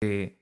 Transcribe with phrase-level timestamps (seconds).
[0.00, 0.38] que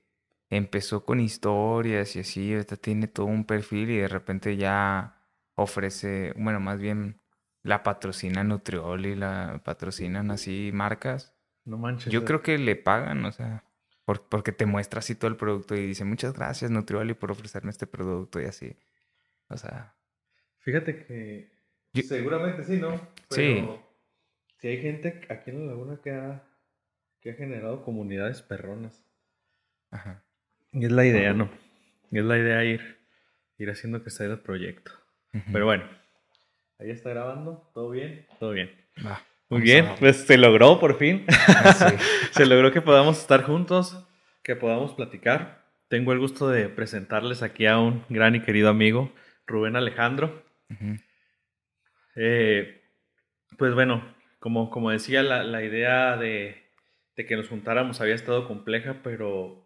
[0.49, 5.21] empezó con historias y así, ahorita tiene todo un perfil y de repente ya
[5.55, 7.19] ofrece, bueno, más bien
[7.63, 11.33] la patrocina Nutrioli, la patrocinan así marcas.
[11.63, 12.11] No manches.
[12.11, 13.63] Yo creo que le pagan, o sea,
[14.05, 17.87] porque te muestra así todo el producto y dice muchas gracias Nutrioli por ofrecerme este
[17.87, 18.77] producto y así.
[19.47, 19.95] O sea.
[20.59, 21.51] Fíjate que
[22.03, 22.99] seguramente sí, ¿no?
[23.29, 23.67] sí.
[24.57, 26.43] Si hay gente aquí en la laguna que ha,
[27.19, 29.04] que ha generado comunidades perronas.
[29.95, 30.23] Ajá.
[30.73, 31.49] Y es la idea, ¿no?
[32.11, 32.99] Y es la idea ir,
[33.57, 34.91] ir haciendo que salga el proyecto.
[35.51, 35.83] Pero bueno,
[36.79, 38.71] ahí está grabando, todo bien, todo bien.
[39.49, 41.25] Muy bien, pues se logró por fin.
[41.29, 41.93] Ah,
[42.31, 44.05] se logró que podamos estar juntos,
[44.43, 45.65] que podamos platicar.
[45.87, 49.13] Tengo el gusto de presentarles aquí a un gran y querido amigo,
[49.45, 50.43] Rubén Alejandro.
[52.15, 52.81] Eh,
[53.57, 56.63] pues bueno, como, como decía, la, la idea de,
[57.15, 59.64] de, que nos juntáramos había estado compleja, pero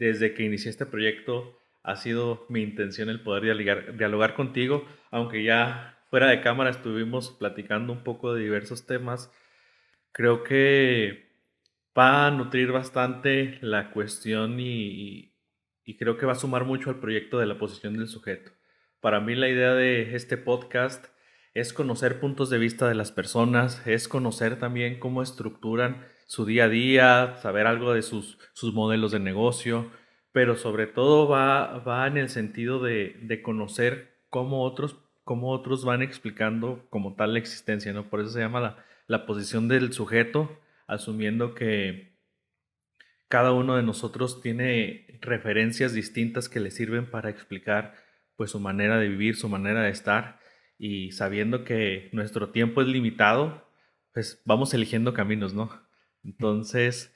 [0.00, 5.44] desde que inicié este proyecto ha sido mi intención el poder dialogar, dialogar contigo, aunque
[5.44, 9.30] ya fuera de cámara estuvimos platicando un poco de diversos temas.
[10.12, 11.28] Creo que
[11.96, 15.34] va a nutrir bastante la cuestión y,
[15.84, 18.52] y, creo que va a sumar mucho al proyecto de la posición del sujeto.
[19.00, 21.08] Para mí la idea de este podcast
[21.52, 26.66] es conocer puntos de vista de las personas, es conocer también cómo estructuran su día
[26.66, 29.90] a día, saber algo de sus, sus modelos de negocio,
[30.30, 35.84] pero sobre todo va, va en el sentido de, de conocer cómo otros cómo otros
[35.84, 38.08] van explicando como tal la existencia, ¿no?
[38.08, 42.16] Por eso se llama la, la posición del sujeto, asumiendo que
[43.26, 47.96] cada uno de nosotros tiene referencias distintas que le sirven para explicar
[48.36, 50.38] pues su manera de vivir, su manera de estar
[50.78, 53.68] y sabiendo que nuestro tiempo es limitado,
[54.12, 55.89] pues vamos eligiendo caminos, ¿no?
[56.24, 57.14] Entonces,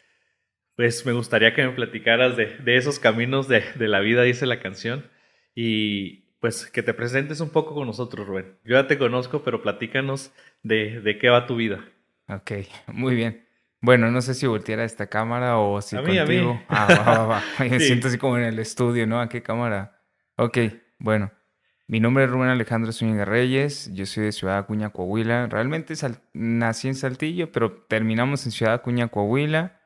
[0.77, 4.47] pues me gustaría que me platicaras de, de esos caminos de, de, la vida, dice
[4.47, 5.09] la canción,
[5.55, 8.59] y, pues que te presentes un poco con nosotros, Rubén.
[8.65, 10.33] Yo ya te conozco, pero platícanos
[10.63, 11.85] de, de qué va tu vida.
[12.29, 12.53] Ok,
[12.93, 13.47] muy bien.
[13.81, 16.25] Bueno, no sé si volteara esta cámara o si a contigo.
[16.27, 16.61] Mí, a mí.
[16.69, 17.43] Ah, va, va, va.
[17.59, 19.21] Me siento así como en el estudio, ¿no?
[19.21, 20.03] ¿A qué cámara?
[20.37, 20.59] Ok,
[20.99, 21.31] bueno.
[21.87, 25.49] Mi nombre es Rubén Alejandro Zúñiga Reyes, yo soy de Ciudad Acuña, Coahuila.
[25.49, 25.93] Realmente
[26.33, 29.83] nací en Saltillo, pero terminamos en Ciudad Acuña, Coahuila.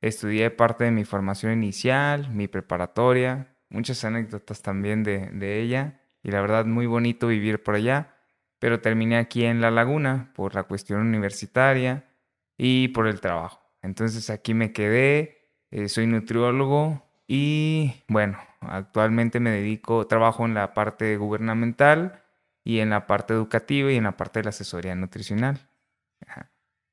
[0.00, 6.40] Estudié parte de mi formación inicial, mi preparatoria, muchas anécdotas también de, ella y la
[6.40, 8.16] verdad muy bonito vivir por allá,
[8.58, 12.08] pero terminé aquí en La Laguna por la cuestión universitaria
[12.56, 13.60] y por el trabajo.
[13.82, 20.74] Entonces aquí me quedé, eh, soy nutriólogo y bueno, actualmente me dedico, trabajo en la
[20.74, 22.22] parte gubernamental
[22.64, 25.68] y en la parte educativa y en la parte de la asesoría nutricional.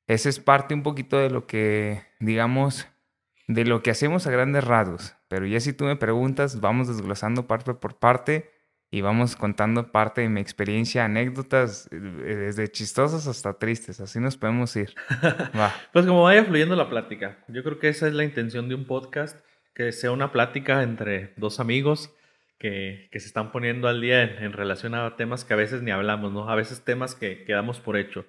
[0.08, 2.88] Esa es parte un poquito de lo que, digamos,
[3.48, 5.16] de lo que hacemos a grandes rasgos.
[5.28, 8.52] Pero ya si tú me preguntas, vamos desglosando parte por parte
[8.92, 14.38] y vamos contando parte de mi experiencia, anécdotas, eh, desde chistosas hasta tristes, así nos
[14.38, 14.96] podemos ir.
[15.94, 18.86] pues como vaya fluyendo la plática, yo creo que esa es la intención de un
[18.86, 19.40] podcast,
[19.74, 22.14] que sea una plática entre dos amigos
[22.58, 25.92] que, que se están poniendo al día en, relación a temas que a veces ni
[25.92, 26.50] hablamos, ¿no?
[26.50, 28.26] A veces temas que quedamos por hecho.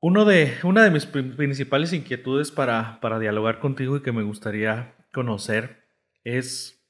[0.00, 4.94] Uno de, una de mis principales inquietudes para, para dialogar contigo y que me gustaría
[5.12, 5.84] conocer
[6.22, 6.86] es,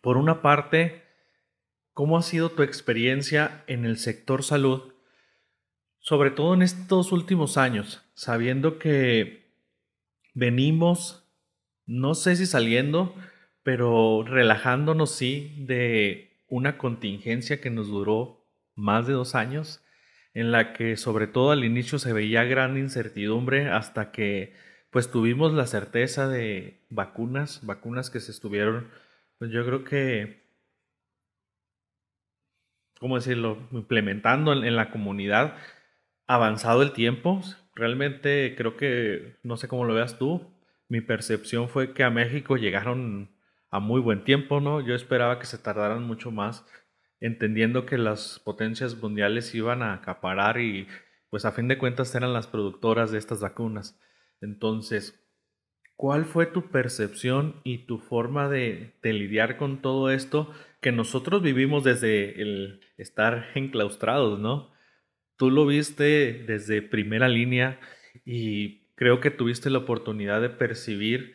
[0.00, 1.02] por una parte,
[1.94, 4.94] ¿Cómo ha sido tu experiencia en el sector salud,
[5.98, 9.52] sobre todo en estos últimos años, sabiendo que
[10.32, 11.21] venimos,
[11.92, 13.14] no sé si saliendo,
[13.62, 19.84] pero relajándonos sí de una contingencia que nos duró más de dos años,
[20.34, 24.54] en la que sobre todo al inicio se veía gran incertidumbre hasta que
[24.90, 28.88] pues tuvimos la certeza de vacunas, vacunas que se estuvieron,
[29.38, 30.42] pues yo creo que
[33.00, 35.56] ¿cómo decirlo?, implementando en, la comunidad,
[36.28, 37.42] avanzado el tiempo.
[37.74, 40.52] Realmente creo que, no sé cómo lo veas tú,
[40.92, 43.30] mi percepción fue que a México llegaron
[43.70, 44.82] a muy buen tiempo, ¿no?
[44.82, 46.66] Yo esperaba que se tardaran mucho más,
[47.18, 50.86] entendiendo que las potencias mundiales iban a acaparar y
[51.30, 53.98] pues a fin de cuentas eran las productoras de estas vacunas.
[54.42, 55.18] Entonces,
[55.96, 60.52] ¿cuál fue tu percepción y tu forma de, de lidiar con todo esto?
[60.82, 64.72] que nosotros vivimos desde el estar enclaustrados, ¿no?
[65.36, 67.80] Tú lo viste desde primera línea
[68.26, 71.34] y creo que tuviste la oportunidad de percibir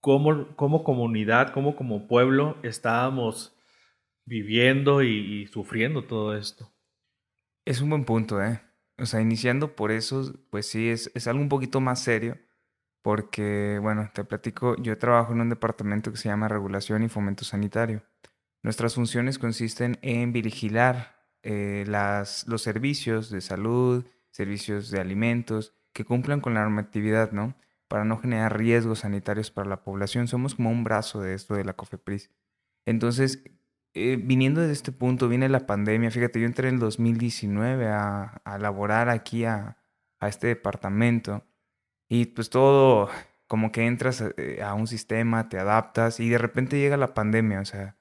[0.00, 3.56] cómo como comunidad, cómo como pueblo estábamos
[4.24, 6.72] viviendo y, sufriendo todo esto.
[7.64, 8.60] Es un buen punto, ¿eh?
[8.98, 12.38] O sea, iniciando por eso, pues sí, es, es algo un poquito más serio,
[13.02, 17.44] porque, bueno, te platico, yo trabajo en un departamento que se llama Regulación y Fomento
[17.44, 18.02] Sanitario.
[18.62, 26.04] Nuestras funciones consisten en vigilar eh, las, los servicios de salud, servicios de alimentos, que
[26.04, 27.56] cumplan con la normatividad, ¿no?
[27.88, 30.28] Para no generar riesgos sanitarios para la población.
[30.28, 32.30] Somos como un brazo de esto de la COFEPRIS.
[32.84, 33.42] Entonces,
[33.94, 36.10] eh, viniendo de este punto, viene la pandemia.
[36.10, 39.78] Fíjate, yo entré en el 2019 a, a laborar aquí a,
[40.20, 41.46] a este departamento
[42.08, 43.08] y pues todo
[43.46, 47.60] como que entras eh, a, un sistema, te adaptas y de repente llega la pandemia,
[47.60, 47.96] o sea,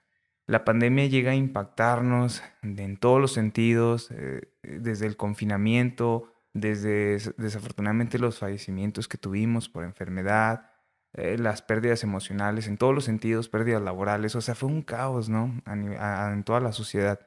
[0.47, 8.17] la pandemia llega a impactarnos en todos los sentidos, eh, desde el confinamiento, desde desafortunadamente
[8.17, 10.71] los fallecimientos que tuvimos por enfermedad,
[11.11, 15.27] eh, las pérdidas emocionales, en todos los sentidos, pérdidas laborales, o sea, fue un caos,
[15.27, 15.61] ¿no?
[15.67, 17.19] en toda la sociedad.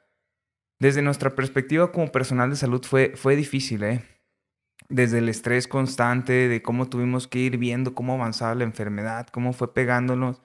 [0.80, 4.02] Desde nuestra perspectiva como personal de salud fue, fue difícil, ¿eh?
[4.88, 9.52] desde el estrés constante, de cómo tuvimos que ir viendo cómo avanzaba la enfermedad, cómo
[9.52, 10.40] fue pegándonos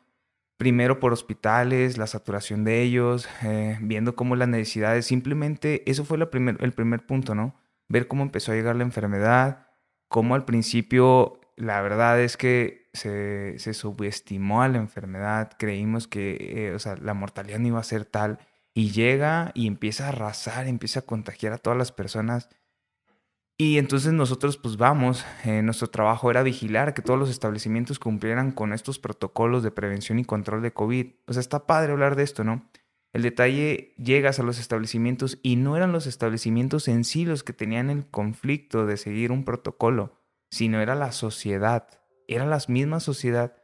[0.58, 6.18] primero por hospitales, la saturación de ellos, eh, viendo cómo las necesidades, simplemente eso fue
[6.18, 7.63] el primer punto, ¿no?
[7.90, 9.68] Ver cómo empezó a llegar la enfermedad,
[10.08, 16.74] cómo al principio la verdad es que se, subestimó a la enfermedad, creímos que eh,
[16.74, 18.40] o sea, la mortalidad no iba a ser tal,
[18.74, 22.50] y llega y empieza a arrasar, empieza a contagiar a todas las personas
[23.58, 28.52] y entonces nosotros pues vamos, eh, nuestro trabajo era vigilar que todos los establecimientos cumplieran
[28.52, 31.14] con estos protocolos de prevención y control de COVID.
[31.28, 32.68] O sea, está padre hablar de esto, ¿no?
[33.14, 37.54] El detalle, llegas a los establecimientos y no eran los establecimientos en sí los que
[37.54, 40.20] tenían el conflicto de seguir un protocolo,
[40.50, 41.88] sino era la sociedad,
[42.28, 43.56] era la misma sociedad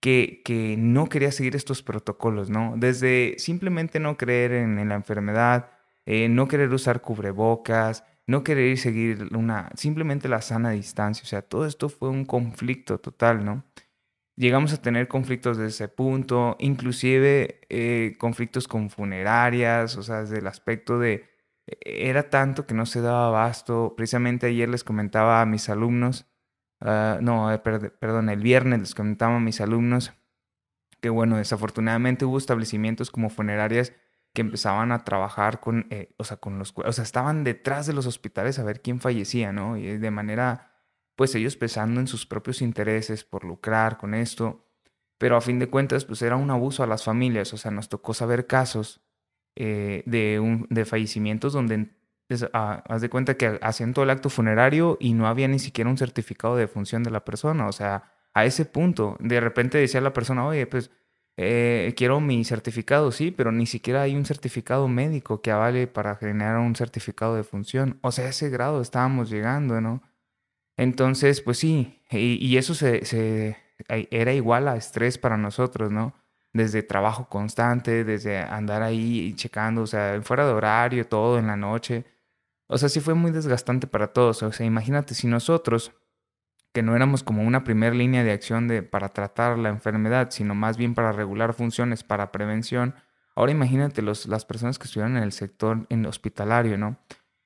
[0.00, 2.74] que, que no quería seguir estos protocolos, ¿no?
[2.76, 5.70] Desde simplemente no creer en, la enfermedad,
[6.06, 11.24] eh, no querer usar cubrebocas, no querer seguir una, simplemente la sana distancia.
[11.24, 13.64] O sea, todo esto fue un conflicto total, ¿no?
[14.36, 20.38] Llegamos a tener conflictos desde ese punto, inclusive eh, conflictos con funerarias, o sea, desde
[20.38, 21.30] el aspecto de,
[21.66, 23.94] eh, era tanto que no se daba abasto.
[23.96, 26.26] Precisamente ayer les comentaba a mis alumnos,
[26.80, 30.12] ah, no, eh, perdón, el viernes les comentaba a mis alumnos
[31.02, 33.92] que, bueno, desafortunadamente hubo establecimientos como funerarias
[34.34, 37.92] que empezaban a trabajar con, eh, o sea, con los, o sea, estaban detrás de
[37.92, 39.76] los hospitales a ver quién fallecía, ¿no?
[39.76, 40.71] Y de manera,
[41.16, 44.66] pues ellos pensando en sus propios intereses por lucrar con esto,
[45.18, 47.88] pero a fin de cuentas, pues era un abuso a las familias, o sea, nos
[47.88, 49.02] tocó saber casos
[49.56, 51.90] eh, de, un, de fallecimientos donde,
[52.52, 55.90] ah, haz de cuenta que hacían todo el acto funerario y no había ni siquiera
[55.90, 60.00] un certificado de función de la persona, o sea, a ese punto, de repente decía
[60.00, 60.90] la persona, oye, pues
[61.36, 66.16] eh, quiero mi certificado, sí, pero ni siquiera hay un certificado médico que avale para
[66.16, 67.98] generar un certificado de función.
[68.02, 70.02] O sea, a ese grado estábamos llegando, ¿no?
[70.76, 73.56] Entonces, pues sí, y, eso se,
[73.88, 76.14] era igual a estrés para nosotros, ¿no?
[76.52, 81.56] Desde trabajo constante, desde andar ahí checando, o sea, fuera de horario, todo en la
[81.56, 82.04] noche.
[82.66, 84.42] O sea, sí fue muy desgastante para todos.
[84.42, 85.92] O sea, imagínate si nosotros
[86.72, 90.76] que no éramos como una primera línea de acción para tratar la enfermedad, sino más
[90.78, 92.94] bien para regular funciones para prevención.
[93.34, 96.96] Ahora imagínate los, las personas que estuvieron en el sector hospitalario, ¿no?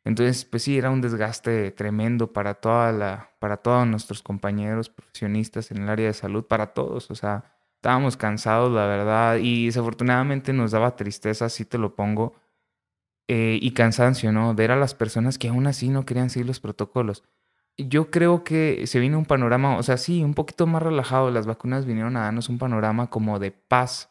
[0.06, 5.70] Entonces, pues sí, era un desgaste tremendo para, toda la, para todos nuestros compañeros profesionistas
[5.70, 7.10] en el área de salud, para todos.
[7.10, 7.44] O sea,
[7.74, 12.34] estábamos cansados, la verdad, y desafortunadamente nos daba tristeza, así te lo pongo,
[13.28, 14.54] eh, y cansancio, ¿no?
[14.54, 17.24] Ver a las personas que aún así no querían seguir los protocolos
[17.78, 21.30] yo creo que se viene un panorama, o sea, sí, un poquito más relajado.
[21.30, 24.10] Las vacunas vinieron a darnos un panorama como de paz,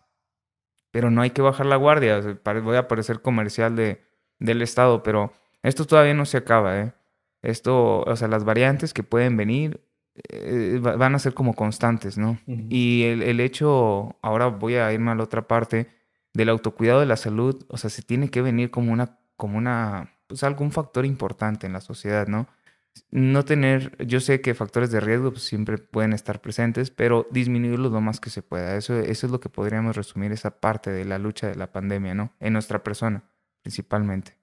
[0.91, 2.21] pero no hay que bajar la guardia.
[2.63, 4.03] Voy a parecer comercial de,
[4.39, 5.33] del Estado, pero
[5.67, 6.93] esto todavía no se acaba, ¿eh?
[7.41, 9.81] Esto, o sea, las variantes que pueden venir
[10.29, 12.39] eh, van a ser como constantes, ¿no?
[12.47, 15.89] Y el, el hecho, ahora voy a irme a la otra parte,
[16.33, 20.17] del autocuidado de la salud, o sea, se tiene que venir como una, como una,
[20.27, 22.47] pues algún factor importante en la sociedad, ¿no?
[23.11, 27.91] no tener, yo sé que factores de riesgo pues, siempre pueden estar presentes, pero disminuirlos
[27.91, 28.75] lo más que se pueda.
[28.75, 32.13] Eso, eso es lo que podríamos resumir esa parte de la lucha de la pandemia,
[32.13, 32.33] ¿no?
[32.39, 33.23] En nuestra persona,
[33.61, 34.37] principalmente.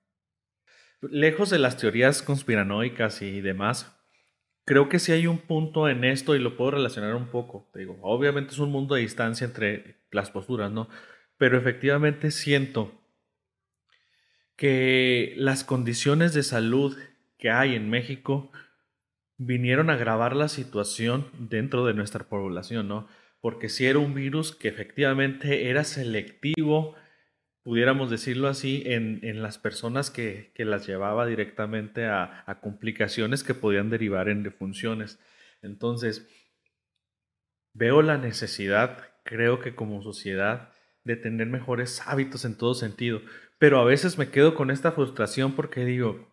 [1.02, 3.98] Lejos de las teorías conspiranoicas y demás,
[4.64, 7.68] creo que sí hay un punto en esto y lo puedo relacionar un poco.
[7.72, 10.88] Te digo, obviamente es un mundo de distancia entre las posturas, ¿no?
[11.38, 13.02] Pero efectivamente siento
[14.56, 16.96] que las condiciones de salud
[17.36, 18.52] que hay en México
[19.38, 23.08] vinieron a agravar la situación dentro de nuestra población, ¿no?
[23.40, 26.94] Porque si era un virus que efectivamente era selectivo,
[27.62, 33.44] pudiéramos decirlo así, en, en las personas que, que, las llevaba directamente a, a, complicaciones
[33.44, 35.18] que podían derivar en defunciones.
[35.62, 36.28] Entonces,
[37.72, 40.72] veo la necesidad, creo que como sociedad,
[41.04, 43.20] de tener mejores hábitos en todo sentido.
[43.58, 46.28] Pero a veces me quedo con esta frustración porque digo,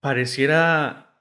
[0.00, 1.16] pareciera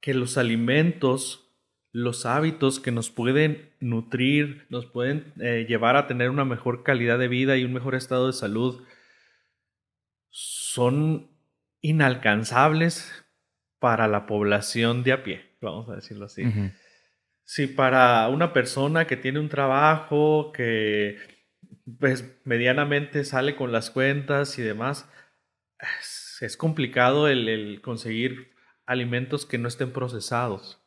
[0.00, 1.49] que los alimentos,
[1.92, 7.18] los hábitos que nos pueden nutrir, nos pueden eh, llevar a tener una mejor calidad
[7.18, 8.82] de vida y un mejor estado de salud,
[10.30, 11.30] son
[11.80, 13.24] inalcanzables
[13.78, 16.44] para la población de a pie, vamos a decirlo así.
[17.44, 21.18] Si para una persona que tiene un trabajo, que
[21.98, 25.08] pues medianamente sale con las cuentas y demás,
[26.40, 28.52] es, complicado el, conseguir
[28.86, 30.80] alimentos que no estén procesados.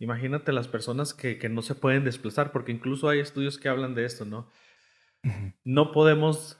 [0.00, 3.94] Imagínate las personas que, que, no se pueden desplazar, porque incluso hay estudios que hablan
[3.94, 4.50] de esto, ¿no?
[5.62, 6.58] No podemos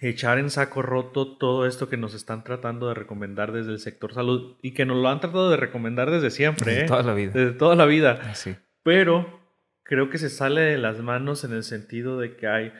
[0.00, 4.14] echar en saco roto todo esto que nos están tratando de recomendar desde el sector
[4.14, 6.72] salud y que nos lo han tratado de recomendar desde siempre.
[6.72, 6.88] Desde ¿eh?
[6.88, 7.32] toda la vida.
[7.34, 8.20] Desde toda la vida.
[8.22, 8.56] Ah, sí.
[8.82, 9.40] Pero
[9.82, 12.72] creo que se sale de las manos en el sentido de que hay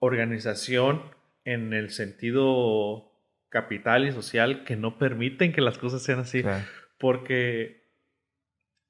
[0.00, 1.02] organización
[1.44, 3.12] en el sentido
[3.48, 6.42] capital y social que no permiten que las cosas sean así.
[6.98, 7.85] Porque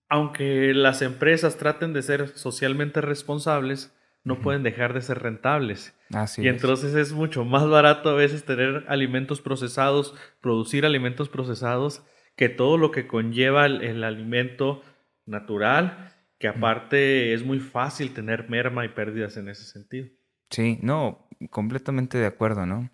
[0.09, 3.93] aunque las empresas traten de ser socialmente responsables,
[4.27, 5.95] no pueden dejar de ser rentables.
[6.39, 7.13] y entonces es.
[7.13, 13.07] mucho más barato a veces tener alimentos procesados, producir alimentos procesados, que todo lo que
[13.07, 14.83] conlleva el, alimento
[15.27, 20.09] natural, que aparte es muy fácil tener merma y pérdidas en ese sentido.
[20.51, 22.91] Sí, no, completamente de acuerdo, ¿no?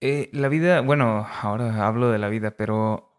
[0.00, 3.12] Eh, la vida, bueno, ahora hablo de la vida, pero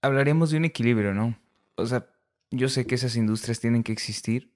[0.00, 1.38] hablaríamos de un equilibrio, ¿no?
[1.76, 2.06] O sea,
[2.50, 4.52] yo sé que esas industrias tienen que existir,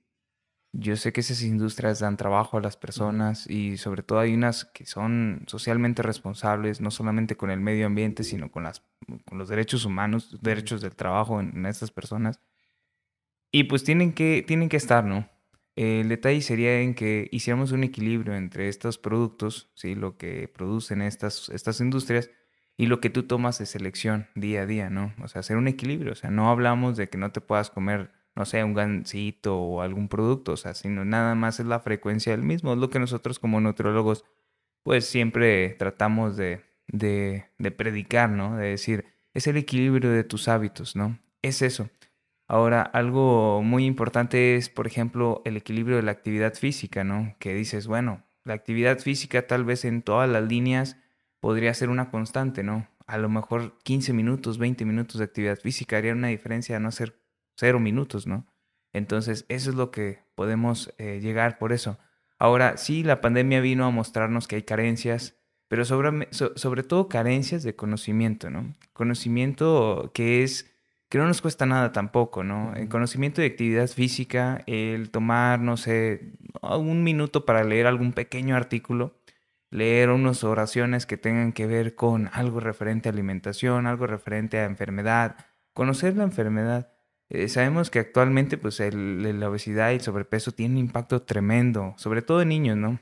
[0.72, 4.64] yo sé que esas industrias dan trabajo a las personas y sobre todo hay unas
[4.64, 8.82] que son socialmente responsables, no solamente con el medio ambiente, sino con, las,
[9.26, 12.40] con los derechos humanos, derechos del trabajo en, estas personas.
[13.50, 15.28] Y pues tienen que, tienen que estar, ¿no?
[15.76, 19.94] El detalle sería en que hiciéramos un equilibrio entre estos productos, ¿sí?
[19.94, 22.30] lo que producen estas, estas industrias,
[22.76, 25.14] y lo que tú tomas de selección día a día, ¿no?
[25.22, 26.12] O sea, hacer un equilibrio.
[26.12, 29.82] O sea, no hablamos de que no te puedas comer no sé, un gansito o
[29.82, 32.72] algún producto, o sea, sino nada más es la frecuencia del mismo.
[32.72, 34.24] Es lo que nosotros como nutriólogos,
[34.82, 38.56] pues siempre tratamos de, de, de predicar, ¿no?
[38.56, 41.18] De decir, es el equilibrio de tus hábitos, ¿no?
[41.42, 41.90] Es eso.
[42.48, 47.36] Ahora, algo muy importante es, por ejemplo, el equilibrio de la actividad física, ¿no?
[47.38, 50.96] Que dices, bueno, la actividad física tal vez en todas las líneas
[51.42, 52.87] podría ser una constante, ¿no?
[53.08, 56.92] A lo mejor 15 minutos, 20 minutos de actividad física haría una diferencia a no
[56.92, 57.18] ser
[57.56, 58.46] cero minutos, ¿no?
[58.92, 61.99] Entonces, eso es lo que podemos eh, llegar por eso.
[62.38, 65.34] Ahora, sí, la pandemia vino a mostrarnos que hay carencias,
[65.66, 68.76] pero sobre, sobre todo carencias de conocimiento, ¿no?
[68.92, 70.72] Conocimiento que es,
[71.08, 72.72] que no nos cuesta nada tampoco, ¿no?
[72.76, 78.54] El conocimiento de actividad física, el tomar, no sé, un minuto para leer algún pequeño
[78.54, 79.20] artículo,
[79.72, 84.66] leer unas oraciones que tengan que ver con algo referente a alimentación, algo referente a
[84.66, 85.36] enfermedad,
[85.72, 86.92] conocer la enfermedad
[87.34, 92.20] eh, sabemos que actualmente pues la obesidad y el sobrepeso tienen un impacto tremendo, sobre
[92.20, 93.00] todo en niños, ¿no?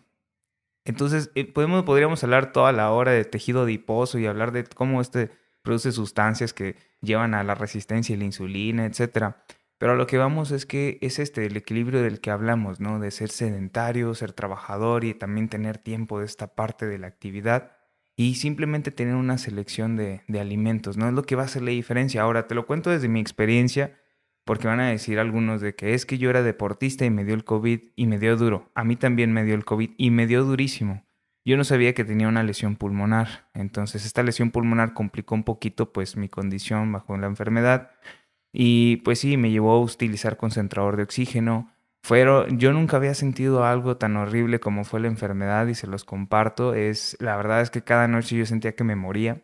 [0.85, 5.01] Entonces, eh, podemos, podríamos hablar toda la hora de tejido adiposo y hablar de cómo
[5.01, 9.35] este produce sustancias que llevan a la resistencia a la insulina, etc.
[9.81, 13.01] Pero a lo que vamos es que es este el equilibrio del que hablamos, ¿no?
[13.01, 17.73] De ser sedentario, ser trabajador y también tener tiempo de esta parte de la actividad
[18.15, 21.09] y simplemente tener una selección de, de alimentos, ¿no?
[21.09, 22.21] Es lo que va a hacer la diferencia.
[22.21, 23.99] Ahora, te lo cuento desde mi experiencia
[24.45, 27.35] porque van a decir algunos de que es que yo era deportista y me dio
[27.35, 28.71] el COVID y me dio duro.
[28.75, 31.07] A mí también me dio el COVID y me dio durísimo.
[31.43, 35.91] Yo no sabía que tenía una lesión pulmonar, entonces esta lesión pulmonar complicó un poquito
[35.91, 37.93] pues mi condición bajo la enfermedad
[38.53, 41.73] y pues sí, me llevó a utilizar concentrador de oxígeno.
[42.03, 46.05] Fueron, yo nunca había sentido algo tan horrible como fue la enfermedad y se los
[46.05, 46.75] comparto.
[46.75, 49.43] Es, la verdad es que cada noche yo sentía que me moría.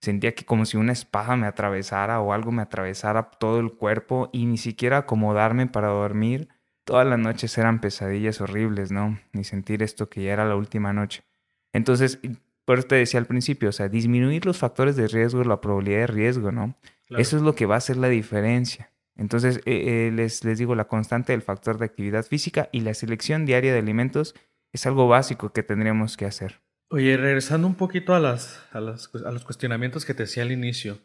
[0.00, 4.30] Sentía que como si una espada me atravesara o algo me atravesara todo el cuerpo
[4.32, 6.48] y ni siquiera acomodarme para dormir.
[6.84, 9.18] Todas las noches eran pesadillas horribles, ¿no?
[9.32, 11.24] Ni sentir esto que ya era la última noche.
[11.72, 12.20] Entonces,
[12.64, 16.00] por eso te decía al principio, o sea, disminuir los factores de riesgo, la probabilidad
[16.00, 16.76] de riesgo, ¿no?
[17.10, 18.92] Eso es lo que va a hacer la diferencia.
[19.16, 22.94] Entonces, eh, eh, les, les digo, la constante del factor de actividad física y la
[22.94, 24.34] selección diaria de alimentos
[24.72, 26.60] es algo básico que tendríamos que hacer.
[26.90, 30.52] Oye, regresando un poquito a, las, a, las, a los cuestionamientos que te hacía al
[30.52, 30.98] inicio,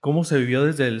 [0.00, 1.00] ¿cómo se vivió desde el,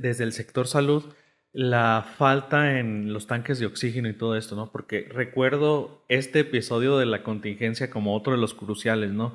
[0.00, 1.04] desde el sector salud
[1.52, 4.70] la falta en los tanques de oxígeno y todo esto, ¿no?
[4.70, 9.34] Porque recuerdo este episodio de la contingencia como otro de los cruciales, ¿no?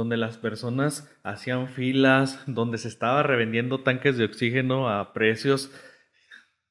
[0.00, 5.70] Donde las personas hacían filas, donde se estaba revendiendo tanques de oxígeno a precios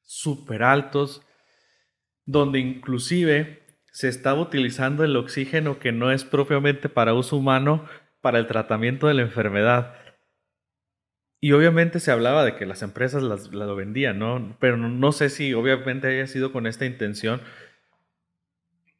[0.02, 1.22] súper altos,
[2.26, 7.84] donde inclusive se estaba utilizando el oxígeno que no es propiamente para uso humano
[8.20, 9.94] para el tratamiento de la enfermedad.
[11.40, 14.56] Y obviamente se hablaba de que las empresas las, lo vendían, ¿no?
[14.58, 17.40] Pero no, sé si obviamente haya sido con esta intención,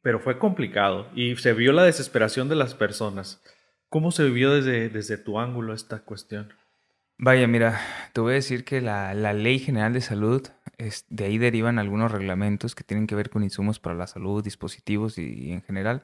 [0.01, 3.43] pero fue complicado y se vio la desesperación de las personas.
[3.91, 6.53] ¿Cómo se vivió desde, desde tu ángulo esta cuestión?
[7.17, 7.77] Vaya, mira,
[8.13, 12.09] te voy a decir que la, Ley General de Salud, es, de ahí derivan algunos
[12.09, 16.03] reglamentos que tienen que ver con insumos para la salud, dispositivos y en general.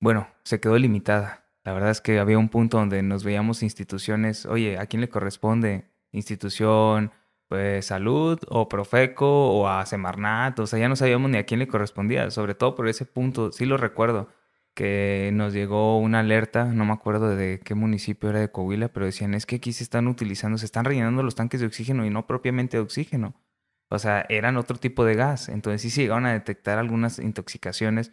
[0.00, 1.44] Bueno, se quedó limitada.
[1.62, 5.10] La verdad es que había un punto donde nos veíamos instituciones, oye, ¿a quién le
[5.10, 5.90] corresponde?
[6.12, 7.12] Institución,
[7.48, 11.60] pues salud o Profeco o a Semarnat, o sea, ya no sabíamos ni a quién
[11.60, 14.30] le correspondía, sobre todo por ese punto, sí lo recuerdo,
[14.74, 19.06] que nos llegó una alerta, no me acuerdo de qué municipio era de Coahuila, pero
[19.06, 22.10] decían, es que aquí se están utilizando, se están rellenando los tanques de oxígeno y
[22.10, 23.34] no propiamente de oxígeno.
[23.90, 25.48] O sea, eran otro tipo de gas.
[25.48, 28.12] Entonces sí se llegaron a detectar algunas intoxicaciones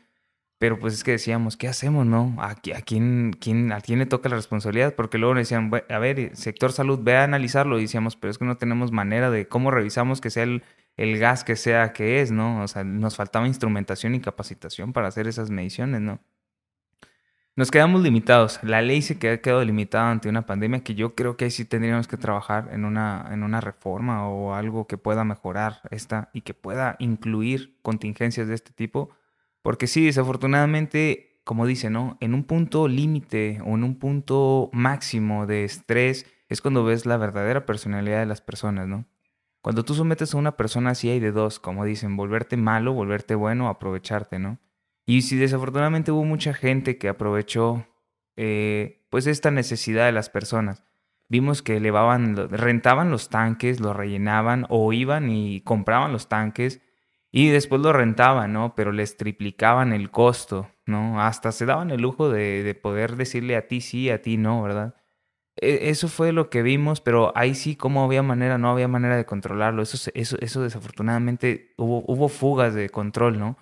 [0.60, 2.36] pero pues es que decíamos, ¿qué hacemos, no?
[2.40, 4.96] ¿A, quién, quién, ¿A quién le toca la responsabilidad?
[4.96, 7.78] Porque luego decían, a ver, sector salud, ve a analizarlo.
[7.78, 10.64] Y decíamos, pero es que no tenemos manera de cómo revisamos que sea el,
[10.96, 12.64] el gas que sea que es, ¿no?
[12.64, 16.20] O sea, nos faltaba instrumentación y capacitación para hacer esas mediciones, ¿no?
[17.58, 18.60] Nos quedamos limitados.
[18.62, 21.66] La ley se queda, quedado limitada ante una pandemia que yo creo que ahí sí
[21.66, 26.42] tendríamos que trabajar en una, en una reforma o algo que pueda mejorar esta y
[26.42, 29.10] que pueda incluir contingencias de este tipo
[29.64, 32.18] porque sí, desafortunadamente, como dice, ¿no?
[32.20, 37.18] En un punto límite o en un punto máximo de estrés es cuando ves la
[37.18, 39.06] verdadera personalidad de las personas, ¿no?
[39.62, 43.34] Cuando tú sometes a una persona así hay de dos, como dicen, volverte malo, volverte
[43.34, 44.60] bueno, aprovecharte, ¿no?
[45.08, 47.88] Y si desafortunadamente hubo mucha gente que aprovechó
[48.36, 50.84] eh, pues esta necesidad de las personas.
[51.30, 56.82] Vimos que elevaban, rentaban los tanques, los rellenaban o iban y compraban los tanques
[57.32, 58.76] y después lo rentaban, ¿no?
[58.76, 61.22] Pero les triplicaban el costo, ¿no?
[61.22, 64.96] Hasta se daban el lujo de, poder decirle a ti sí, a ti no, ¿verdad?
[65.58, 68.58] E, eso fue lo que vimos, pero ahí sí, ¿cómo había manera?
[68.58, 69.82] No había manera de controlarlo.
[69.82, 73.58] Eso, eso, eso desafortunadamente hubo, hubo fugas de control, ¿no?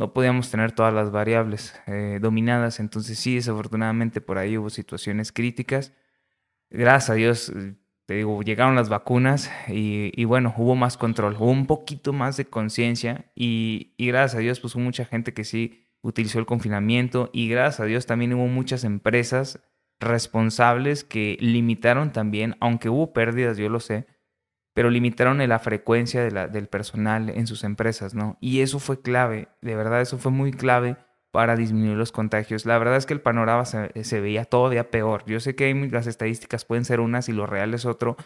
[0.00, 5.30] No podíamos tener todas las variables eh, dominadas, entonces sí, desafortunadamente por ahí hubo situaciones
[5.30, 5.92] críticas.
[6.70, 7.52] Gracias a Dios
[8.06, 12.46] te digo, llegaron las vacunas y, bueno, hubo más control, hubo un poquito más de
[12.46, 17.50] conciencia y, gracias a Dios pues hubo mucha gente que sí utilizó el confinamiento y
[17.50, 19.60] gracias a Dios también hubo muchas empresas
[20.00, 24.06] responsables que limitaron también, aunque hubo pérdidas, yo lo sé,
[24.74, 28.38] pero limitaron la frecuencia de la, del personal en sus empresas, ¿no?
[28.40, 30.96] Y eso fue clave, de verdad, eso fue muy clave
[31.30, 32.66] para disminuir los contagios.
[32.66, 35.24] La verdad es que el panorama se, veía todavía peor.
[35.26, 38.16] Yo sé que las estadísticas pueden ser unas y lo real es otro,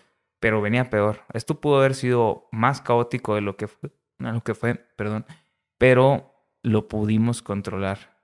[0.41, 1.23] pero venía peor.
[1.33, 5.27] Esto pudo haber sido más caótico de lo que fue, lo que fue perdón,
[5.79, 8.15] pero lo pudimos controlar.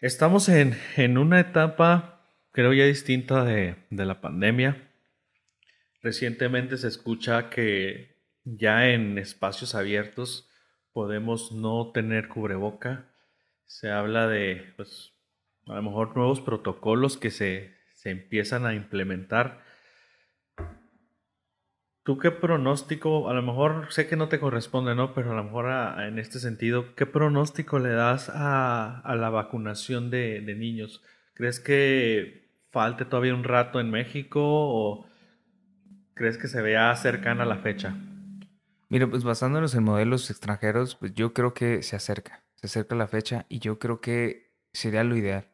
[0.00, 2.20] Estamos en, en una etapa,
[2.52, 4.90] creo ya distinta de, de la pandemia.
[6.04, 10.50] Recientemente se escucha que ya en espacios abiertos
[10.92, 13.10] podemos no tener cubreboca
[13.64, 15.14] se habla de, pues,
[15.66, 19.64] a lo mejor nuevos protocolos que se, se empiezan a implementar.
[22.02, 25.14] ¿Tú qué pronóstico, a lo mejor sé que no te corresponde, ¿no?
[25.14, 25.70] Pero a lo mejor
[26.02, 31.02] en este sentido, ¿qué pronóstico le das a, a la vacunación de, de, niños?
[31.32, 35.13] ¿Crees que falte todavía un rato en México o
[36.14, 37.94] crees que se vea cercana la fecha?
[38.88, 43.06] Mira, pues basándonos en modelos extranjeros, pues yo creo que se acerca se acerca la
[43.06, 45.50] fecha y yo creo que sería lo ideal.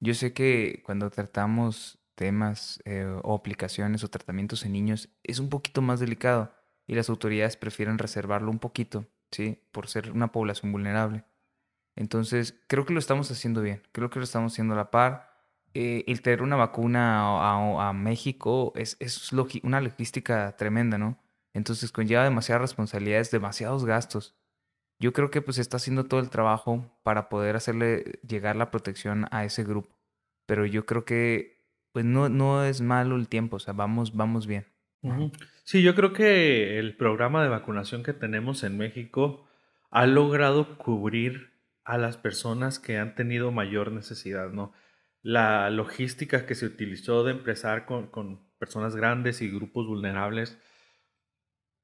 [0.00, 5.48] Yo sé que cuando tratamos temas eh, o aplicaciones o tratamientos en niños es un
[5.48, 6.52] poquito más delicado
[6.88, 9.62] y las autoridades prefieren reservarlo un poquito, ¿sí?
[9.70, 11.24] Por ser una población vulnerable.
[11.94, 15.29] Entonces, creo que lo estamos haciendo bien, creo que lo estamos haciendo a la par.
[15.74, 21.18] Eh, el traer una vacuna a, México es, es una logística tremenda, ¿no?
[21.52, 24.36] Entonces conlleva demasiadas responsabilidades, demasiados gastos.
[24.98, 29.26] Yo creo que pues está haciendo todo el trabajo para poder hacerle llegar la protección
[29.30, 29.96] a ese grupo.
[30.46, 31.60] Pero yo creo que
[31.92, 34.66] pues no, no es malo el tiempo, o sea, vamos, vamos bien.
[35.64, 39.48] Sí, yo creo que el programa de vacunación que tenemos en México
[39.90, 41.52] ha logrado cubrir
[41.84, 44.72] a las personas que han tenido mayor necesidad, ¿no?
[45.22, 50.58] La logística que se utilizó de empezar con, con personas grandes y grupos vulnerables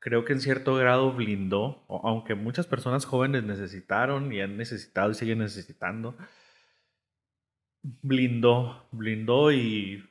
[0.06, 5.14] creo que en cierto grado blindó, aunque muchas personas jóvenes necesitaron y han necesitado y
[5.14, 6.16] siguen necesitando,
[7.82, 10.08] blindó, blindó y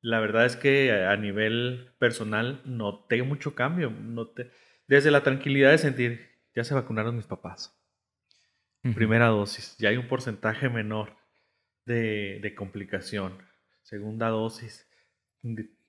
[0.00, 4.50] la verdad es que a nivel personal noté mucho cambio, noté,
[4.86, 7.78] desde la tranquilidad de sentir, ya se vacunaron mis papás.
[8.94, 11.17] Primera dosis, ya hay un porcentaje menor
[11.88, 13.38] de, de complicación.
[13.82, 14.88] Segunda dosis,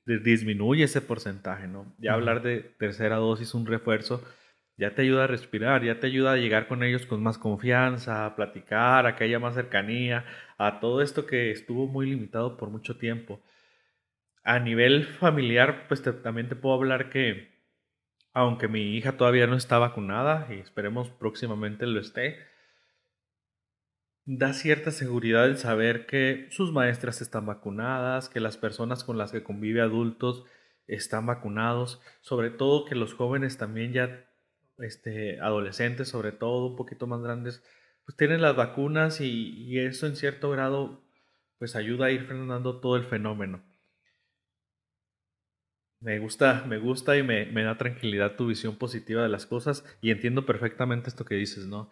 [0.06, 1.94] disminuye ese porcentaje, ¿no?
[2.00, 4.24] Ya hablar de tercera dosis, un refuerzo,
[4.78, 8.26] ya te ayuda a respirar, ya te ayuda a llegar con ellos con más confianza,
[8.26, 10.26] a platicar, a que haya más cercanía,
[10.58, 13.42] a todo esto que estuvo muy limitado por mucho tiempo.
[14.44, 17.50] A nivel familiar, pues también te puedo hablar que,
[18.34, 22.38] aunque mi hija todavía no está vacunada y esperemos próximamente lo esté,
[24.32, 29.32] da cierta seguridad el saber que sus maestras están vacunadas, que las personas con las
[29.32, 30.46] que convive adultos
[30.86, 34.30] están vacunados, sobre todo que los jóvenes también ya,
[34.78, 37.64] este, adolescentes sobre todo, un poquito más grandes,
[38.06, 41.02] pues tienen las vacunas y, eso en cierto grado
[41.58, 43.64] pues ayuda a ir frenando todo el fenómeno.
[46.02, 49.84] Me gusta, me gusta y me, me da tranquilidad tu visión positiva de las cosas
[50.02, 51.90] y entiendo perfectamente esto que dices, ¿no?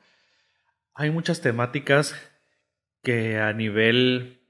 [0.99, 2.15] Hay muchas temáticas
[3.03, 4.41] que a nivel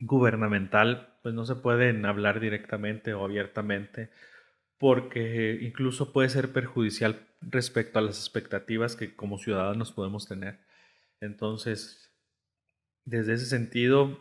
[0.00, 4.10] gubernamental pues no se pueden hablar directamente o abiertamente
[4.76, 10.58] porque incluso puede ser perjudicial respecto a las expectativas que como ciudadanos podemos tener.
[11.20, 12.12] Entonces,
[13.04, 14.18] desde ese sentido,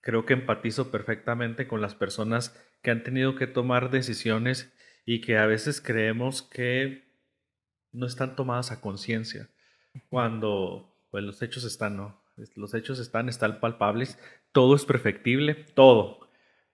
[0.00, 4.72] creo que empatizo perfectamente con las personas que han tenido que tomar decisiones
[5.04, 7.04] y que a veces creemos que
[7.92, 9.50] no están tomadas a conciencia
[10.08, 12.20] cuando pues los hechos están, ¿no?
[12.54, 14.18] Los hechos están, están palpables,
[14.52, 16.28] todo es perfectible, todo,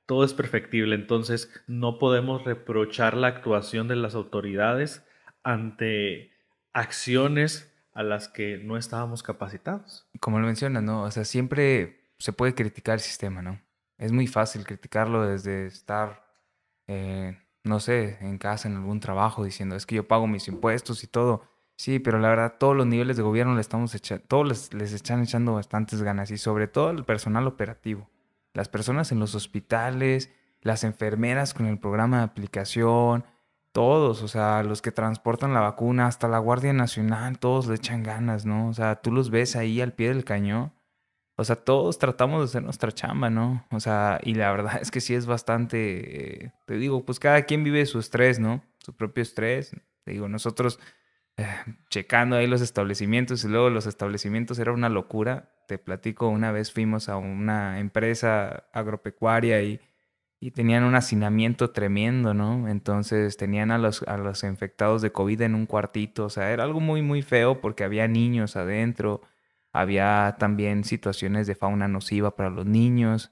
[0.07, 0.95] todo es perfectible.
[0.95, 5.05] Entonces no podemos reprochar la actuación de las autoridades
[5.43, 6.33] ante
[6.73, 10.07] acciones a las que no estábamos capacitados.
[10.21, 11.03] Como lo mencionas, ¿no?
[11.03, 13.61] O sea, siempre se puede criticar el sistema, ¿no?
[13.97, 16.25] Es muy fácil criticarlo desde estar,
[16.87, 21.03] eh, no sé, en casa, en algún trabajo, diciendo, es que yo pago mis impuestos
[21.03, 21.43] y todo
[21.79, 25.23] Sí, pero la verdad, todos los niveles de gobierno le estamos echando, todos les, están
[25.23, 28.11] echando bastantes ganas y sobre todo el personal operativo.
[28.53, 30.29] Las personas en los hospitales,
[30.61, 33.25] las enfermeras con el programa de aplicación,
[33.71, 38.03] todos, o sea, los que transportan la vacuna, hasta la Guardia Nacional, todos le echan
[38.03, 38.69] ganas, ¿no?
[38.69, 40.73] O sea, tú los ves ahí al pie del cañón.
[41.37, 43.65] O sea, todos tratamos de hacer nuestra chamba, ¿no?
[43.71, 47.43] O sea, y la verdad es que sí es bastante, eh, te digo, pues cada
[47.43, 48.65] quien vive su estrés, ¿no?
[48.79, 49.77] Su propio estrés.
[50.03, 50.81] Te digo, nosotros
[51.91, 55.51] checando ahí los establecimientos y luego los establecimientos era una locura.
[55.67, 59.81] Te platico, una vez fuimos a una empresa agropecuaria y,
[60.41, 62.69] y tenían un hacinamiento tremendo, ¿no?
[62.69, 66.65] Entonces tenían a los, a los infectados de COVID en un cuartito, o sea, era
[66.65, 69.23] algo muy, muy feo porque había niños adentro,
[69.73, 73.31] había también situaciones de fauna nociva para los niños.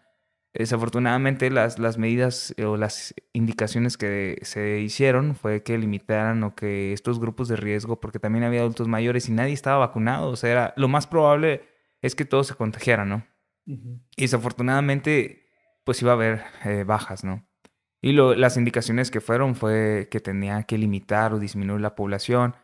[0.59, 6.55] Desafortunadamente las, las medidas eh, o las indicaciones que se hicieron fue que limitaran o
[6.55, 10.37] que estos grupos de riesgo, porque también había adultos mayores y nadie estaba vacunado, o
[10.37, 11.69] sea, era, lo más probable
[12.01, 13.27] es que todos se contagiaran, ¿no?
[13.67, 15.49] Y desafortunadamente,
[15.85, 17.47] pues iba a haber eh, bajas, ¿no?
[18.01, 22.55] Y lo, las indicaciones que fueron fue que tenía que limitar o disminuir la población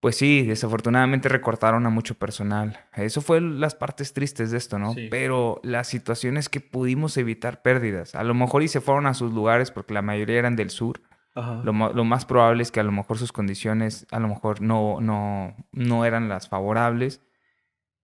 [0.00, 2.80] pues sí, desafortunadamente recortaron a mucho personal.
[2.96, 4.94] Eso fue las partes tristes de esto, ¿no?
[5.10, 8.14] Pero la situación es que pudimos evitar pérdidas.
[8.14, 11.02] A lo mejor y se fueron a sus lugares porque la mayoría eran del sur.
[11.34, 15.54] Lo, más probable es que a lo mejor sus condiciones a lo mejor no, no,
[15.72, 17.20] no eran las favorables.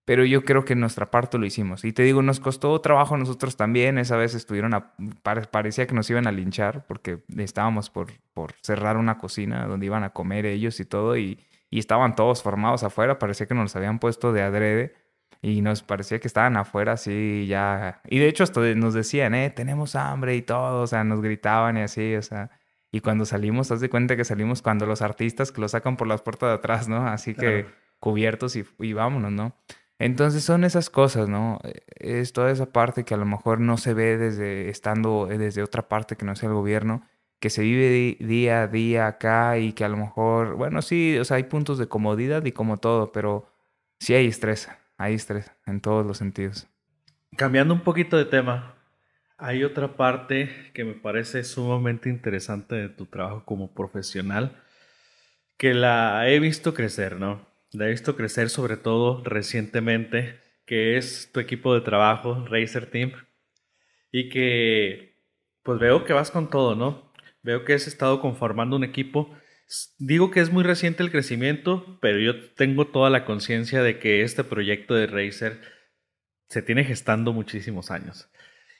[0.04, 1.84] Pero yo creo que nuestra parte lo hicimos.
[1.84, 3.96] Y te digo, nos costó trabajo a nosotros también.
[3.98, 4.92] Esa vez estuvieron a,
[5.50, 10.04] parecía que nos iban a linchar porque estábamos por, por cerrar una cocina donde iban
[10.04, 11.16] a comer ellos y todo.
[11.16, 14.94] Y, y estaban todos formados afuera, parecía que nos los habían puesto de adrede
[15.42, 18.00] y nos parecía que estaban afuera así ya.
[18.08, 21.76] Y de hecho hasta nos decían, eh, tenemos hambre y todo, o sea, nos gritaban
[21.76, 22.50] y así, o sea.
[22.92, 26.06] Y cuando salimos, haz de cuenta que salimos cuando los artistas que lo sacan por
[26.06, 27.06] las puertas de atrás, ¿no?
[27.06, 27.66] Así que
[27.98, 29.54] cubiertos y, y vámonos, ¿no?
[29.98, 31.58] Entonces son esas cosas, ¿no?
[31.96, 35.88] Es toda esa parte que a lo mejor no se ve desde estando desde otra
[35.88, 37.02] parte que no sea el gobierno
[37.40, 41.24] que se vive día a día acá y que a lo mejor, bueno, sí, o
[41.24, 43.52] sea, hay puntos de comodidad y como todo, pero
[44.00, 46.66] sí hay estrés, hay estrés en todos los sentidos.
[47.36, 48.74] Cambiando un poquito de tema,
[49.38, 54.62] hay otra parte que me parece sumamente interesante de tu trabajo como profesional,
[55.58, 57.46] que la he visto crecer, ¿no?
[57.72, 63.12] La he visto crecer sobre todo recientemente, que es tu equipo de trabajo, Racer Team,
[64.10, 65.16] y que
[65.62, 67.05] pues veo que vas con todo, ¿no?
[67.46, 69.30] Veo que has estado conformando un equipo.
[70.00, 74.22] Digo que es muy reciente el crecimiento, pero yo tengo toda la conciencia de que
[74.22, 75.60] este proyecto de Razer
[76.48, 78.28] se tiene gestando muchísimos años.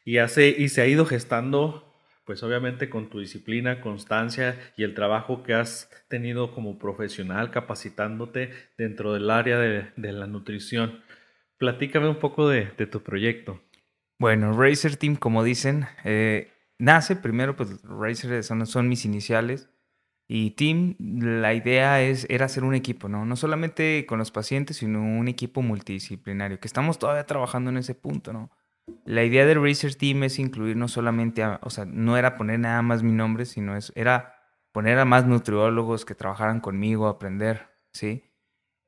[0.05, 1.85] Y, hace, y se ha ido gestando
[2.25, 8.51] pues obviamente con tu disciplina, constancia y el trabajo que has tenido como profesional capacitándote
[8.77, 11.05] dentro del área de, la nutrición.
[11.57, 13.63] Platícame un poco de, tu proyecto.
[14.19, 19.69] Bueno, Racer Team, como dicen, eh, nace primero, pues Racer son, son mis iniciales.
[20.29, 23.25] Y Team, la idea es, era hacer un equipo, ¿no?
[23.25, 27.95] No solamente con los pacientes, sino un equipo multidisciplinario, que estamos todavía trabajando en ese
[27.95, 28.51] punto, ¿no?
[29.05, 32.59] La idea del Research Team es incluir no solamente, a, o sea, no era poner
[32.61, 34.35] nada más mi nombre, sino es, era
[34.73, 38.25] poner a más nutriólogos que trabajaran conmigo, aprender, ¿sí?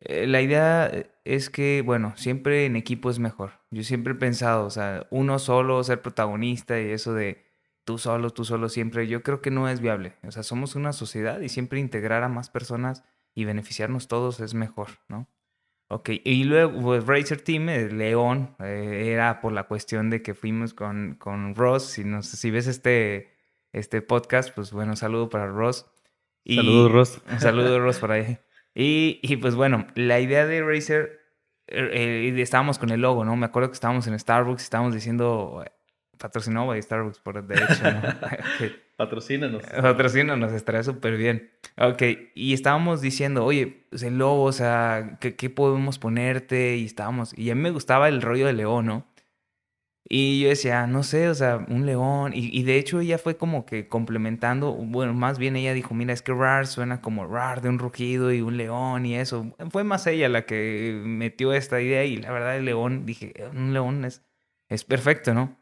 [0.00, 0.90] Eh, la idea
[1.24, 3.52] es que, bueno, siempre en equipo es mejor.
[3.70, 7.47] Yo siempre he pensado, o sea, uno solo, ser protagonista y eso de
[7.88, 10.12] tú solo, tú solo siempre, yo creo que no es viable.
[10.22, 13.02] O sea, somos una sociedad y siempre integrar a más personas
[13.34, 15.26] y beneficiarnos todos es mejor, ¿no?
[15.88, 20.34] Ok, y luego, pues, Racer Team, el León, eh, era por la cuestión de que
[20.34, 21.84] fuimos con, con Ross.
[21.84, 23.32] Si, no si ves este,
[23.72, 25.86] este podcast, pues bueno, saludo para Ross.
[26.44, 27.22] Saludos, Ross.
[27.32, 28.36] Un saludo, Ross, por ahí.
[28.74, 31.20] Y, y, pues bueno, la idea de Racer,
[31.68, 33.34] eh, eh, estábamos con el logo, ¿no?
[33.34, 35.64] Me acuerdo que estábamos en Starbucks, estábamos diciendo,
[36.18, 38.02] patrocinado by Starbucks, por de hecho, ¿no?
[38.96, 39.62] Patrocínanos.
[39.64, 41.50] Patrocínanos, estaría súper bien.
[41.76, 42.02] Ok,
[42.34, 46.76] y estábamos diciendo, oye, pues el lobo, o sea, ¿qué, ¿qué, podemos ponerte?
[46.76, 49.06] Y estábamos, y a mí me gustaba el rollo de león, ¿no?
[50.10, 52.32] Y yo decía, no sé, o sea, un león.
[52.34, 56.14] Y, y, de hecho ella fue como que complementando, bueno, más bien ella dijo, mira,
[56.14, 59.54] es que rar suena como rar de un rugido y un león y eso.
[59.70, 63.74] Fue más ella la que metió esta idea y la verdad el león, dije, un
[63.74, 64.24] león es,
[64.68, 65.57] es perfecto, ¿no?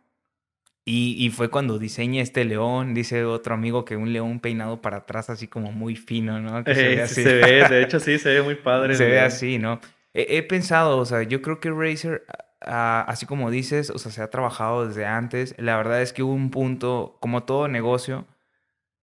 [0.89, 4.99] Y, y, fue cuando diseña este león, dice otro amigo que un león peinado para
[4.99, 6.63] atrás así como muy fino, ¿no?
[6.63, 7.23] Que se, ve así.
[7.25, 8.95] se ve, de hecho sí, se ve muy padre.
[8.95, 9.81] se ve así, ¿no?
[10.15, 12.25] He, pensado, o sea, yo creo que Razer,
[12.61, 15.57] así como dices, o sea, se ha trabajado desde antes.
[15.59, 18.25] La verdad es que hubo un punto, como todo negocio,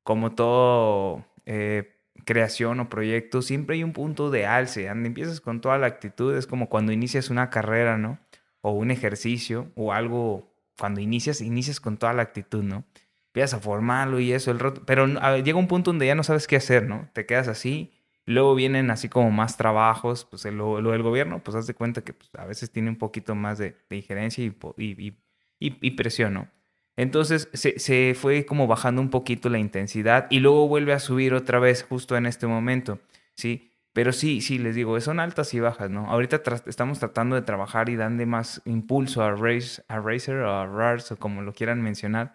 [0.03, 5.61] como todo eh, creación o proyecto, siempre hay un punto de alce, donde empiezas con
[5.61, 8.19] toda la actitud, es como cuando inicias una carrera, ¿no?
[8.61, 12.85] O un ejercicio o algo cuando inicias, inicias con toda la actitud, ¿no?
[13.27, 15.07] Empiezas a formarlo y eso, el pero
[15.37, 17.09] llega un punto donde ya no sabes qué hacer, ¿no?
[17.13, 17.91] Te quedas así,
[18.25, 22.03] luego vienen así como más trabajos, pues lo, lo del gobierno, pues haz de cuenta
[22.03, 25.17] que pues, a veces tiene un poquito más de, injerencia y, y,
[25.59, 26.47] y, presión, ¿no?
[26.95, 31.33] Entonces se, se, fue como bajando un poquito la intensidad y luego vuelve a subir
[31.33, 32.99] otra vez justo en este momento,
[33.33, 33.72] ¿sí?
[33.93, 36.09] Pero sí, sí, les digo, son altas y bajas, ¿no?
[36.09, 40.65] Ahorita estamos tratando de trabajar y darle más impulso a, Race, a Racer o a
[40.65, 42.33] RARS o como lo quieran mencionar,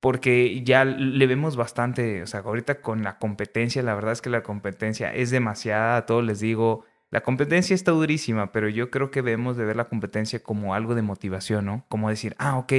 [0.00, 4.30] porque ya le vemos bastante, o sea, ahorita con la competencia, la verdad es que
[4.30, 9.12] la competencia es demasiada, a todos les digo, la competencia está durísima, pero yo creo
[9.12, 11.86] que debemos de ver la competencia como algo de motivación, ¿no?
[11.88, 12.72] Como decir, ah, ok,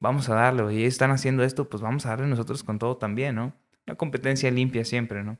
[0.00, 3.36] vamos a darle, y están haciendo esto, pues vamos a darle nosotros con todo también,
[3.36, 3.54] ¿no?
[3.86, 5.38] La competencia limpia siempre, ¿no?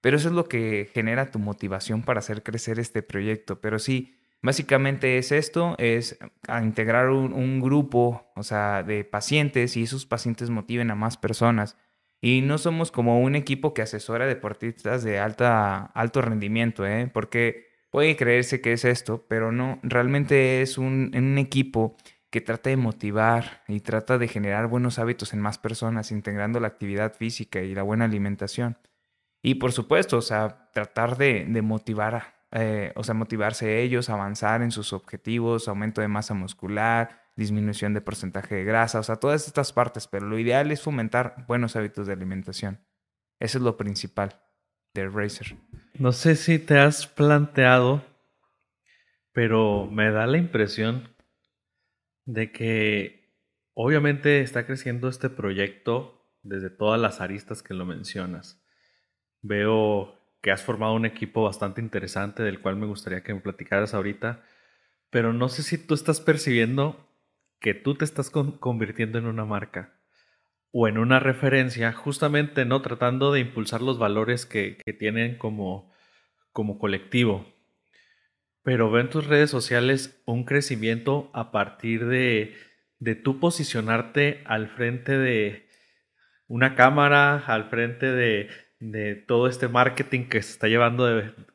[0.00, 3.60] Pero eso es lo que genera tu motivación para hacer crecer este proyecto.
[3.60, 6.18] Pero sí, básicamente es esto, es
[6.62, 11.76] integrar un, grupo, o sea, de pacientes y esos pacientes motiven a más personas.
[12.22, 17.10] Y no somos como un equipo que asesora deportistas de alta, alto rendimiento, ¿eh?
[17.12, 21.96] porque puede creerse que es esto, pero no, realmente es un, un equipo
[22.30, 26.68] que trata de motivar y trata de generar buenos hábitos en más personas, integrando la
[26.68, 28.76] actividad física y la buena alimentación.
[29.42, 34.70] Y por supuesto, o sea, tratar de, motivar, eh, o sea, motivarse ellos, avanzar en
[34.70, 39.72] sus objetivos, aumento de masa muscular, disminución de porcentaje de grasa, o sea, todas estas
[39.72, 42.86] partes, pero lo ideal es fomentar buenos hábitos de alimentación.
[43.38, 44.42] Eso es lo principal
[44.92, 45.56] del Racer.
[45.98, 48.04] No sé si te has planteado,
[49.32, 51.16] pero me da la impresión
[52.26, 53.34] de que
[53.74, 58.59] obviamente está creciendo este proyecto desde todas las aristas que lo mencionas.
[59.42, 63.94] Veo que has formado un equipo bastante interesante del cual me gustaría que me platicaras
[63.94, 64.42] ahorita,
[65.10, 67.08] pero no sé si tú estás percibiendo
[67.58, 69.92] que tú te estás convirtiendo en una marca
[70.72, 75.92] o en una referencia, justamente no tratando de impulsar los valores que, tienen como,
[76.52, 77.46] como colectivo.
[78.62, 82.54] Pero veo en tus redes sociales un crecimiento a partir de,
[82.98, 85.68] de tú posicionarte al frente de
[86.46, 88.48] una cámara, al frente de,
[88.80, 91.06] de todo este marketing que se está llevando,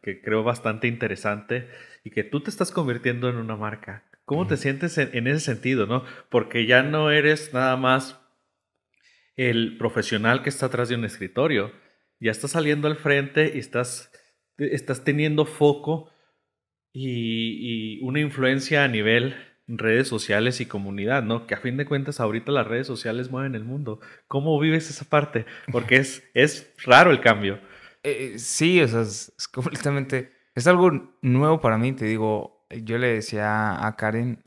[0.02, 1.68] que creo bastante interesante
[2.04, 4.04] y que tú te estás convirtiendo en una marca.
[4.26, 6.04] ¿Cómo te sientes en, ese sentido, no?
[6.30, 8.20] Porque ya no eres nada más
[9.36, 11.72] el profesional que está atrás de un escritorio,
[12.20, 14.12] ya estás saliendo al frente y estás,
[14.58, 16.12] estás teniendo foco
[16.94, 19.36] y, y una influencia a nivel
[19.68, 21.48] redes sociales y comunidad, ¿no?
[21.48, 24.00] Que a fin de cuentas ahorita las redes sociales mueven el mundo.
[24.28, 25.46] ¿Cómo vives esa parte?
[25.72, 27.60] Porque es, es raro el cambio.
[28.04, 30.34] Eh, sí, o sea, es, completamente...
[30.54, 34.42] Es algo nuevo para mí, te digo, yo le decía a Karen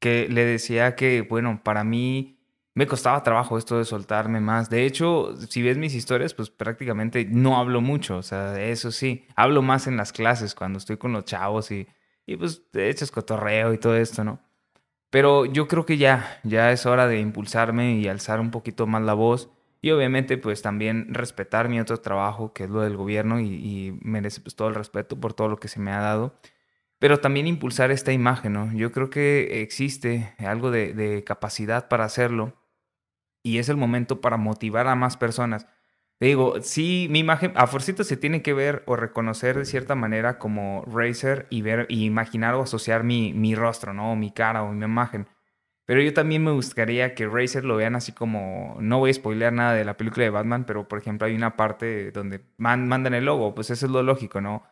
[0.00, 2.42] que le decía que, bueno, para mí
[2.74, 4.68] me costaba trabajo esto de soltarme más.
[4.68, 9.26] De hecho, si ves mis historias, pues prácticamente no hablo mucho, o sea, eso sí,
[9.36, 11.86] hablo más en las clases cuando estoy con los chavos y
[12.26, 14.40] y pues de hecho es cotorreo y todo esto, ¿no?
[15.10, 19.02] Pero yo creo que ya, ya es hora de impulsarme y alzar un poquito más
[19.02, 19.50] la voz.
[19.82, 24.40] Y obviamente pues también respetar mi otro trabajo, que es lo del gobierno, y, merece
[24.40, 26.34] pues todo el respeto por todo lo que se me ha dado.
[26.98, 28.72] Pero también impulsar esta imagen, ¿no?
[28.74, 32.54] Yo creo que existe algo de capacidad para hacerlo.
[33.42, 35.66] Y es el momento para motivar a más personas
[36.26, 40.38] digo, sí, mi imagen, a Forcito se tiene que ver o reconocer de cierta manera
[40.38, 44.14] como Razer y ver, y imaginar o asociar mi, mi rostro, ¿no?
[44.16, 45.26] Mi cara o mi imagen.
[45.84, 49.52] Pero yo también me gustaría que Razer lo vean así como, no voy a spoilear
[49.52, 53.24] nada de la película de Batman, pero por ejemplo hay una parte donde mandan el
[53.24, 54.62] logo, pues eso es lo lógico, ¿no?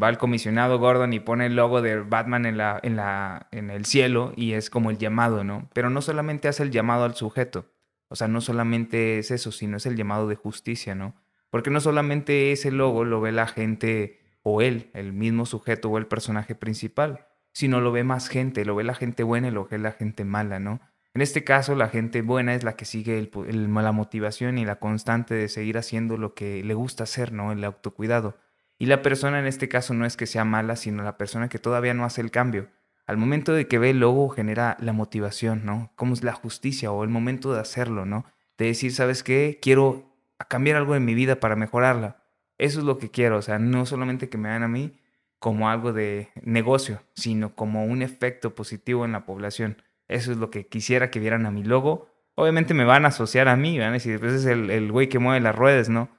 [0.00, 3.70] Va el comisionado Gordon y pone el logo de Batman en, la, en, la, en
[3.70, 5.70] el cielo y es como el llamado, ¿no?
[5.72, 7.66] Pero no solamente hace el llamado al sujeto,
[8.08, 11.14] o sea, no solamente es eso, sino es el llamado de justicia, ¿no?
[11.50, 15.98] Porque no solamente ese logo lo ve la gente o él, el mismo sujeto o
[15.98, 19.66] el personaje principal, sino lo ve más gente, lo ve la gente buena y lo
[19.66, 20.80] ve la gente mala, ¿no?
[21.14, 24.78] En este caso, la gente buena es la que sigue el, la motivación y la
[24.78, 27.50] constante de seguir haciendo lo que le gusta hacer, ¿no?
[27.50, 28.36] El autocuidado.
[28.78, 31.58] Y la persona en este caso no es que sea mala, sino la persona que
[31.58, 32.68] todavía no hace el cambio
[33.08, 35.90] al momento de que ve el logo genera la motivación, ¿no?
[35.96, 38.26] Como es la justicia o el momento de hacerlo, ¿no?
[38.58, 39.58] De decir, ¿sabes qué?
[39.62, 40.14] Quiero
[40.48, 42.22] cambiar algo en mi vida para mejorarla.
[42.58, 45.00] Eso es lo que quiero, o sea, no solamente que me vean a mí
[45.38, 49.80] como algo de negocio, sino como un efecto positivo en la población.
[50.06, 52.10] Eso es lo que quisiera que vieran a mi logo.
[52.34, 55.08] Obviamente me van a asociar a mí, van a decir, pues es el, el güey
[55.08, 56.10] que mueve las ruedas, ¿no?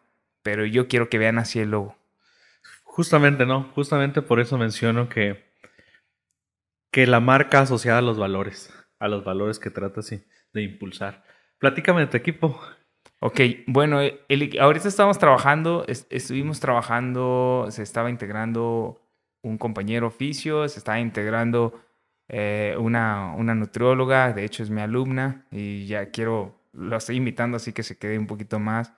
[0.42, 1.96] Pero yo quiero que vean así el logo.
[2.84, 3.70] Justamente, ¿no?
[3.76, 5.49] Justamente por eso menciono que
[6.92, 10.10] que la marca asociada a los valores, a los valores que tratas
[10.54, 11.24] de impulsar.
[11.60, 12.60] Platícame de tu equipo.
[13.22, 14.00] Ok, bueno,
[14.62, 19.02] ahorita estamos trabajando, estuvimos trabajando, se estaba integrando
[19.42, 21.82] un compañero oficio, se estaba integrando
[22.30, 27.58] eh, una, una nutrióloga, de hecho es mi alumna y ya quiero, lo estoy invitando
[27.58, 28.94] así que se quede un poquito más.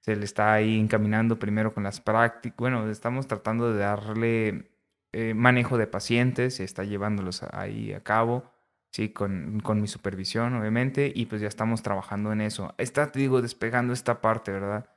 [0.00, 4.70] Se le está ahí encaminando primero con las prácticas, bueno, estamos tratando de darle
[5.12, 8.52] eh, manejo de pacientes, está llevándolos ahí a cabo,
[8.90, 9.10] ¿sí?
[9.10, 12.74] Con, con, mi supervisión, obviamente, y pues ya estamos trabajando en eso.
[12.78, 14.90] Está, te digo, despegando esta parte, ¿verdad?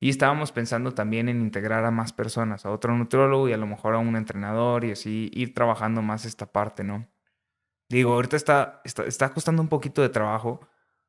[0.00, 3.66] Y estábamos pensando también en integrar a más personas, a otro nutrólogo y a lo
[3.66, 7.08] mejor a un entrenador y así ir trabajando más esta parte, ¿no?
[7.88, 10.60] Digo, ahorita está, está, está costando un poquito de trabajo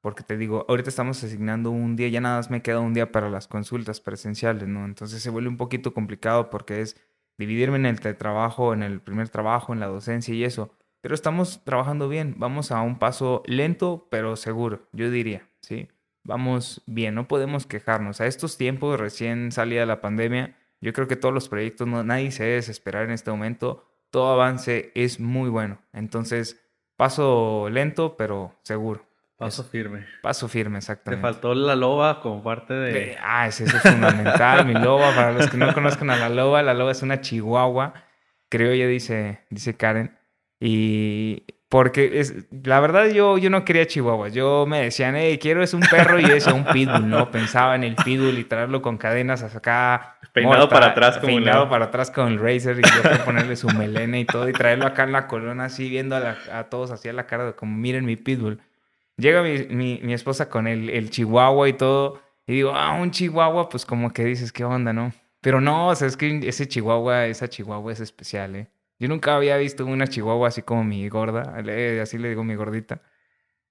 [0.02, 3.12] porque te digo, ahorita estamos asignando un día, ya nada más me queda un día
[3.12, 4.86] para las consultas presenciales, ¿no?
[4.86, 6.96] Entonces se vuelve un poquito complicado porque es
[7.40, 10.76] dividirme en el trabajo, en el primer trabajo, en la docencia y eso.
[11.02, 15.88] Pero estamos trabajando bien, vamos a un paso lento pero seguro, yo diría, ¿sí?
[16.24, 18.20] Vamos bien, no podemos quejarnos.
[18.20, 22.32] A estos tiempos, recién salida la pandemia, yo creo que todos los proyectos, no, nadie
[22.32, 25.80] se debe desesperar en este momento, todo avance es muy bueno.
[25.94, 26.62] Entonces,
[26.98, 29.09] paso lento pero seguro.
[29.40, 30.06] Paso firme.
[30.22, 31.26] Paso firme, exactamente.
[31.26, 33.18] Te faltó la loba como parte de...
[33.24, 35.16] ah, ese, es fundamental, mi loba.
[35.16, 37.94] Para los que no conozcan a la loba, la loba es una chihuahua,
[38.50, 40.20] creo ya dice, dice Karen.
[40.60, 44.34] Y porque es, la verdad yo, yo no quería chihuahuas.
[44.34, 47.32] Yo me decían, hey, quiero es un perro y yo decía un pitbull, ¿no?
[47.32, 50.18] Pensaba en el pitbull y traerlo con cadenas hasta acá.
[50.34, 54.20] Peinado para atrás como Peinado para atrás con el Razer y yo ponerle su melena
[54.20, 57.14] y todo y traerlo acá en la corona así viendo a, a todos así a
[57.14, 58.60] la cara de como miren mi pitbull.
[59.20, 62.22] Llega mi, mi, esposa con el, el, chihuahua y todo.
[62.48, 65.12] Y digo, ah, un chihuahua, pues como que dices, ¿qué onda, no?
[65.42, 68.68] Pero no, o sea, es que ese chihuahua, esa chihuahua es especial, ¿eh?
[68.98, 71.56] Yo nunca había visto una chihuahua así como mi gorda,
[72.02, 73.02] así le digo mi gordita.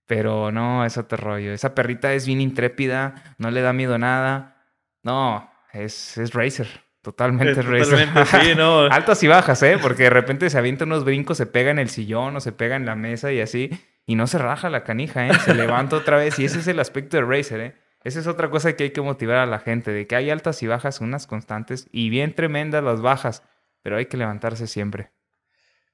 [0.06, 1.52] Pero no, es otro rollo.
[1.52, 4.64] Esa perrita es bien intrépida, no le da miedo a nada.
[5.02, 6.68] No, es, es Racer.
[7.02, 8.08] Totalmente, es Racer.
[8.26, 8.82] sí, no.
[8.84, 9.78] Altas y bajas, ¿eh?
[9.80, 12.76] Porque de repente se avienta unos brincos, se pega en el sillón o se pega
[12.76, 13.70] en la mesa y así
[14.08, 15.34] y no se raja la canija, ¿eh?
[15.44, 17.74] Se levanta otra vez y ese es el aspecto de Racer, ¿eh?
[18.02, 20.62] Esa es otra cosa que hay que motivar a la gente, de que hay altas
[20.62, 23.42] y bajas, unas constantes y bien tremendas las bajas,
[23.82, 25.10] pero hay que levantarse siempre.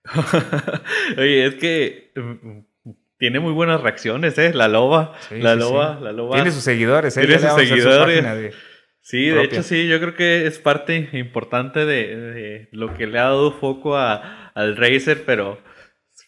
[1.18, 4.54] Oye, es que mm, tiene muy buenas reacciones, ¿eh?
[4.54, 6.36] La loba, la loba, la loba.
[6.36, 7.26] Tiene sus seguidores, ¿eh?
[7.26, 8.54] Tiene sus seguidores.
[9.00, 13.24] sí, de hecho sí, yo creo que es parte importante de, lo que le ha
[13.24, 15.58] dado foco a, al Racer, pero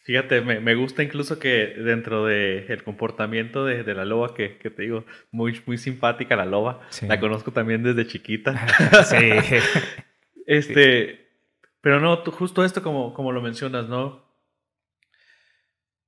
[0.07, 5.05] Fíjate, me, gusta incluso que dentro del el comportamiento de, la loba, que, te digo,
[5.33, 8.55] muy, muy simpática la loba, la conozco también desde chiquita.
[9.05, 9.17] sí.
[10.47, 11.27] este,
[11.81, 14.25] pero no, justo esto como, como lo mencionas, ¿no?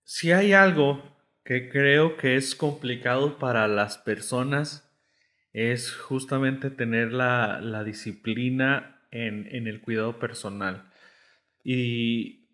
[0.05, 1.03] Si hay algo
[1.45, 4.97] que creo que es complicado para las personas,
[5.53, 10.93] es justamente tener la, la disciplina en, en el cuidado personal.
[11.65, 12.48] Y,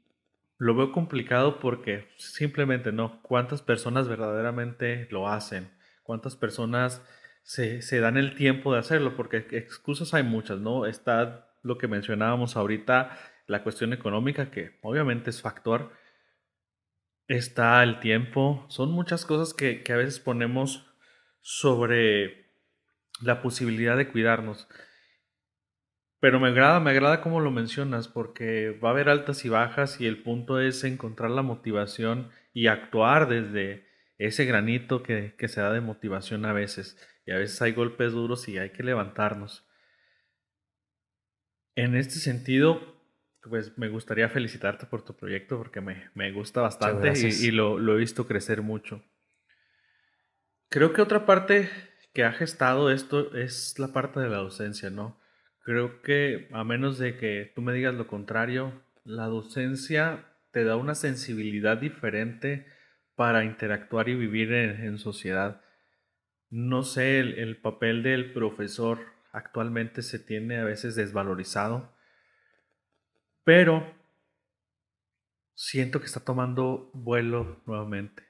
[0.58, 3.20] lo veo complicado porque simplemente no.
[3.22, 5.70] ¿Cuántas personas verdaderamente lo hacen?
[6.02, 7.02] ¿Cuántas personas
[7.42, 9.16] se, dan el tiempo de hacerlo?
[9.16, 10.86] Porque excusas hay muchas, ¿no?
[10.86, 15.92] Está lo que mencionábamos ahorita, la cuestión económica, que obviamente es factor.
[17.26, 18.66] Está el tiempo.
[18.68, 20.86] Son muchas cosas que, que a veces ponemos
[21.40, 22.44] sobre
[23.20, 24.68] la posibilidad de cuidarnos.
[26.24, 30.00] Pero me agrada, me agrada cómo lo mencionas, porque va a haber altas y bajas
[30.00, 35.70] y el punto es encontrar la motivación y actuar desde ese granito que, se da
[35.70, 36.96] de motivación a veces.
[37.26, 39.68] Y a veces hay golpes duros y hay que levantarnos.
[41.74, 42.80] En este sentido,
[43.42, 47.98] pues me gustaría felicitarte por tu proyecto porque me, gusta bastante y, lo, lo, he
[47.98, 49.04] visto crecer mucho.
[50.70, 51.68] Creo que otra parte
[52.14, 55.22] que ha gestado esto es la parte de la docencia, ¿no?
[55.64, 60.76] Creo que a menos de que tú me digas lo contrario, la docencia te da
[60.76, 62.66] una sensibilidad diferente
[63.14, 65.62] para interactuar y vivir en, sociedad.
[66.50, 68.98] No sé, el, papel del profesor
[69.32, 71.96] actualmente se tiene a veces desvalorizado,
[73.42, 73.90] pero
[75.54, 78.22] siento que está tomando vuelo nuevamente.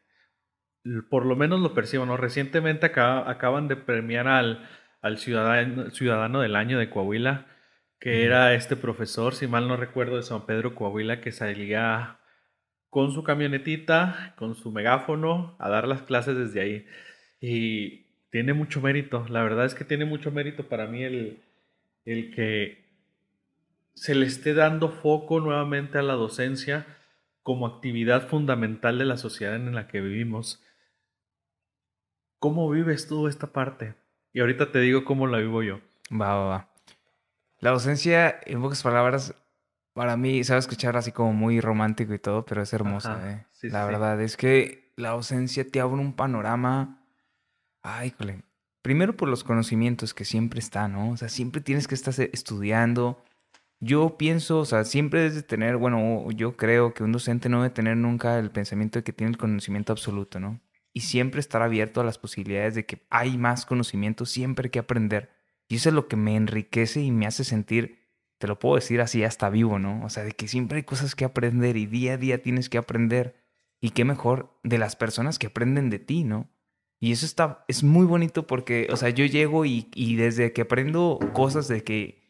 [1.10, 2.16] Por lo menos lo percibo, ¿no?
[2.16, 4.68] Recientemente acaban de premiar al,
[5.04, 7.46] al ciudadano, ciudadano del año de Coahuila,
[8.00, 12.20] que era este profesor, si mal no recuerdo, de San Pedro Coahuila, que salía
[12.88, 16.86] con su camionetita, con su megáfono, a dar las clases desde ahí.
[17.38, 21.42] Y tiene mucho mérito, la verdad es que tiene mucho mérito para mí el,
[22.06, 22.86] el que
[23.92, 26.86] se le esté dando foco nuevamente a la docencia
[27.42, 30.64] como actividad fundamental de la sociedad en la que vivimos.
[32.38, 34.02] ¿Cómo vives tú esta parte?
[34.34, 35.80] Y ahorita te digo cómo la vivo yo.
[36.12, 36.68] Va, va, va.
[37.60, 39.34] La docencia, en pocas palabras,
[39.94, 43.46] para mí, sabe escuchar así como muy romántico y todo, pero es hermosa, ¿eh?
[43.68, 47.00] la verdad es que la docencia te abre un panorama.
[47.82, 48.42] Ay, cole.
[48.82, 51.10] Primero por los conocimientos que siempre están, ¿no?
[51.10, 53.22] O sea, siempre tienes que estar estudiando.
[53.78, 57.62] Yo pienso, o sea, siempre debes de tener, bueno, yo creo que un docente no
[57.62, 60.60] debe tener nunca el pensamiento de que tiene el conocimiento absoluto, ¿no?
[60.94, 65.28] Y siempre estar abierto a las posibilidades de que hay más conocimiento siempre que aprender.
[65.68, 67.98] Y eso es lo que me enriquece y me hace sentir,
[68.38, 70.04] te lo puedo decir así, hasta vivo, ¿no?
[70.04, 72.78] O sea, de que siempre hay cosas que aprender y día a día tienes que
[72.78, 73.34] aprender.
[73.80, 76.48] Y qué mejor de las personas que aprenden de ti, ¿no?
[77.00, 80.62] Y eso está, es muy bonito porque, o sea, yo llego y, y desde que
[80.62, 82.22] aprendo cosas de que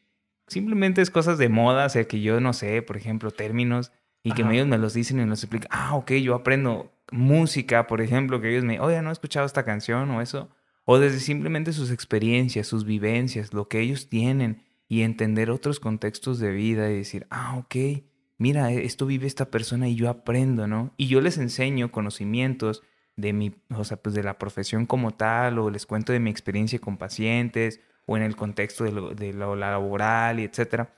[0.48, 3.92] simplemente es cosas de moda, o sea, que yo no sé, por ejemplo, términos,
[4.22, 7.86] y que ellos me los dicen y me los explican, ah, ok, yo aprendo música,
[7.86, 10.50] por ejemplo, que ellos me, oye, no he escuchado esta canción o eso,
[10.84, 16.38] o desde simplemente sus experiencias, sus vivencias, lo que ellos tienen y entender otros contextos
[16.38, 18.04] de vida y decir, ah, ok,
[18.38, 20.92] mira, esto vive esta persona y yo aprendo, ¿no?
[20.96, 22.82] Y yo les enseño conocimientos
[23.16, 26.30] de mi, o sea, pues de la profesión como tal, o les cuento de mi
[26.30, 30.94] experiencia con pacientes, o en el contexto de lo, de lo laboral y etcétera.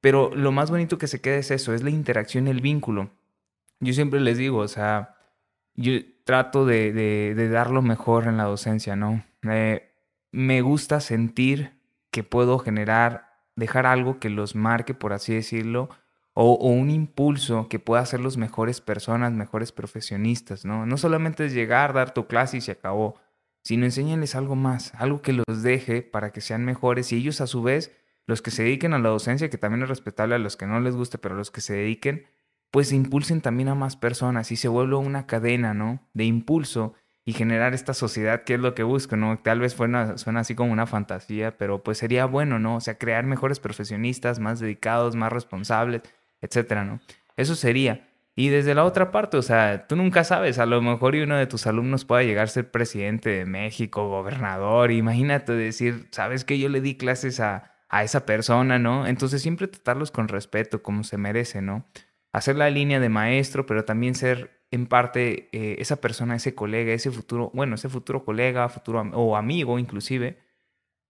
[0.00, 3.10] Pero lo más bonito que se queda es eso, es la interacción, el vínculo.
[3.80, 5.15] Yo siempre les digo, o sea,
[5.76, 5.92] yo
[6.24, 9.24] trato de, de, dar lo mejor en la docencia, ¿no?
[10.32, 11.78] me gusta sentir
[12.10, 15.88] que puedo generar, dejar algo que los marque, por así decirlo,
[16.34, 20.84] o, o, un impulso que pueda hacerlos mejores personas, mejores profesionistas, ¿no?
[20.84, 23.16] No solamente es llegar, dar tu clase y se acabó,
[23.62, 27.46] sino enséñales algo más, algo que los deje para que sean mejores y ellos a
[27.46, 27.90] su vez,
[28.26, 30.78] los que se dediquen a la docencia, que también es respetable a los que no
[30.80, 32.26] les guste, pero los que se dediquen,
[32.76, 35.98] pues impulsen también a más personas y se vuelve una cadena, ¿no?
[36.12, 36.92] De impulso
[37.24, 39.38] y generar esta sociedad que es lo que busco, ¿no?
[39.38, 42.76] Tal vez suena, suena así como una fantasía, pero pues sería bueno, ¿no?
[42.76, 46.02] O sea, crear mejores profesionistas, más dedicados, más responsables,
[46.42, 47.00] etcétera, ¿no?
[47.38, 48.10] Eso sería.
[48.34, 51.46] Y desde la otra parte, o sea, tú nunca sabes, a lo mejor uno de
[51.46, 56.68] tus alumnos pueda llegar a ser presidente de México, gobernador, imagínate decir, ¿sabes que yo
[56.68, 59.06] le di clases a, a esa persona, ¿no?
[59.06, 61.86] Entonces siempre tratarlos con respeto, como se merece, ¿no?
[62.36, 66.92] Hacer la línea de maestro, pero también ser en parte eh, esa persona, ese colega,
[66.92, 70.38] ese futuro, bueno, ese futuro colega, futuro o amigo inclusive,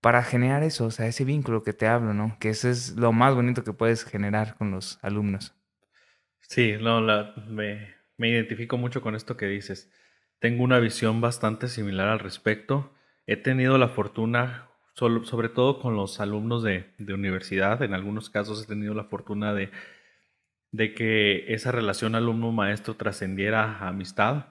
[0.01, 2.37] para generar eso, o sea, ese vínculo que te hablo, ¿no?
[2.39, 5.53] Que eso es lo más bonito que puedes generar con los alumnos.
[6.43, 9.91] Sí, no, la, me, me identifico mucho con esto que dices.
[10.39, 12.95] Tengo una visión bastante similar al respecto.
[13.27, 18.63] He tenido la fortuna, sobre todo con los alumnos de, de universidad, en algunos casos
[18.63, 19.73] he tenido la fortuna de,
[20.77, 24.49] de que esa relación alumno-maestro trascendiera a amistad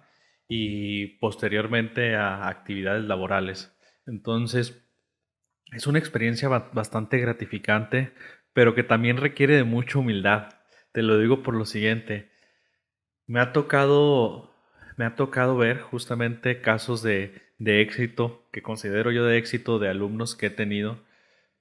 [0.48, 3.78] y posteriormente a actividades laborales.
[4.08, 4.84] Entonces,
[5.72, 8.12] es una experiencia bastante gratificante,
[8.54, 10.50] pero que también requiere de mucha humildad.
[10.94, 12.32] Te lo digo por lo siguiente.
[13.28, 14.52] Me ha tocado,
[14.98, 19.90] me ha tocado ver justamente casos de, de éxito, que considero yo de éxito de
[19.90, 21.04] alumnos que he tenido,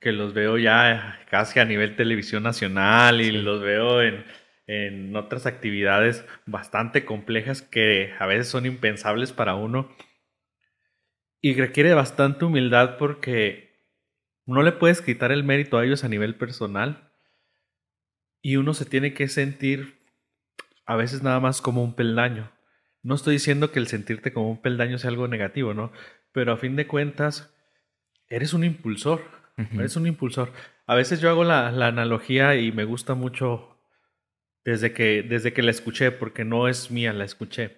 [0.00, 4.24] que los veo ya casi a nivel televisión nacional y los veo en,
[4.66, 9.90] en otras actividades bastante complejas que a veces son impensables para uno.
[11.40, 13.74] Y requiere bastante humildad porque
[14.46, 17.12] no le puedes quitar el mérito a ellos a nivel personal.
[18.40, 19.98] Y uno se tiene que sentir
[20.86, 22.50] a veces nada más como un peldaño.
[23.02, 25.92] No estoy diciendo que el sentirte como un peldaño sea algo negativo, ¿no?
[26.32, 27.54] Pero a fin de cuentas,
[28.28, 29.22] eres un impulsor.
[29.56, 30.52] Eres un impulsor.
[30.86, 33.73] A veces yo hago la, la, analogía y me gusta mucho
[34.64, 37.76] desde que, desde que la escuché, porque no es mía, la escuché.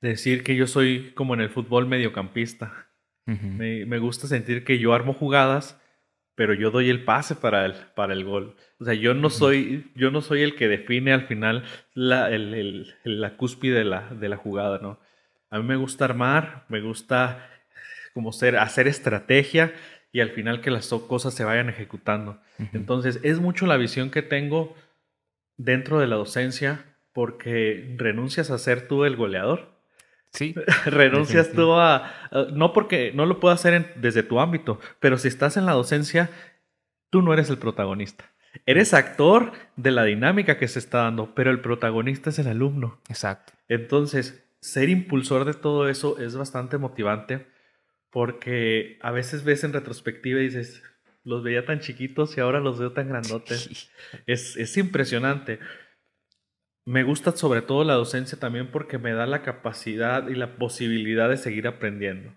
[0.00, 2.86] Decir que yo soy como en el fútbol mediocampista.
[3.26, 5.78] me, me, gusta sentir que yo armo jugadas,
[6.34, 8.56] pero yo doy el pase para el, para el gol.
[8.80, 11.64] O sea, yo no, soy, yo no soy el que define al final
[11.94, 14.98] la, el, el, la cúspide de la, de la jugada, ¿no?
[15.50, 17.50] A mí me gusta armar, me gusta
[18.14, 19.74] como ser, hacer estrategia
[20.12, 22.40] y al final que las cosas se vayan ejecutando.
[22.72, 24.74] Entonces, es mucho la visión que tengo
[25.58, 29.76] dentro de la docencia porque renuncias a ser tú el goleador.
[30.32, 30.54] Sí.
[30.86, 32.12] renuncias tú a,
[32.52, 36.30] No porque no lo puedo hacer desde tu ámbito, pero si estás en la docencia,
[37.10, 38.30] tú no eres el protagonista.
[38.66, 43.00] Eres actor de la dinámica que se está dando, pero el protagonista es el alumno.
[43.08, 43.52] Exacto.
[43.68, 47.46] Entonces, ser impulsor de todo eso es bastante motivante
[48.10, 50.82] porque a veces ves en retrospectiva y dices,
[51.28, 53.90] los veía tan chiquitos y ahora los veo tan grandotes.
[54.26, 55.58] Es, es impresionante.
[56.86, 61.28] Me gusta sobre todo la docencia también porque me da la capacidad y la posibilidad
[61.28, 62.32] de seguir aprendiendo.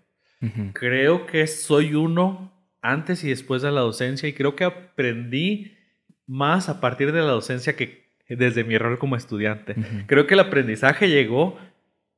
[0.74, 5.78] Creo que soy uno antes y después de la docencia y creo que aprendí
[6.26, 9.76] más a partir de la docencia que desde mi rol como estudiante.
[10.06, 11.58] Creo que el aprendizaje llegó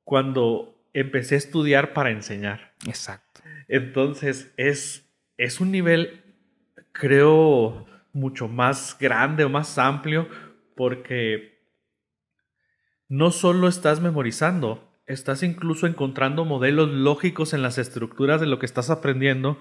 [0.05, 2.73] cuando empecé a estudiar para enseñar.
[2.87, 3.43] Exacto.
[3.69, 5.07] Entonces es,
[5.37, 6.24] es un nivel
[6.95, 10.29] creo, mucho más grande o más amplio
[10.75, 11.59] porque
[13.09, 18.67] no solo estás memorizando, estás incluso encontrando modelos lógicos en las estructuras de lo que
[18.67, 19.59] estás aprendiendo,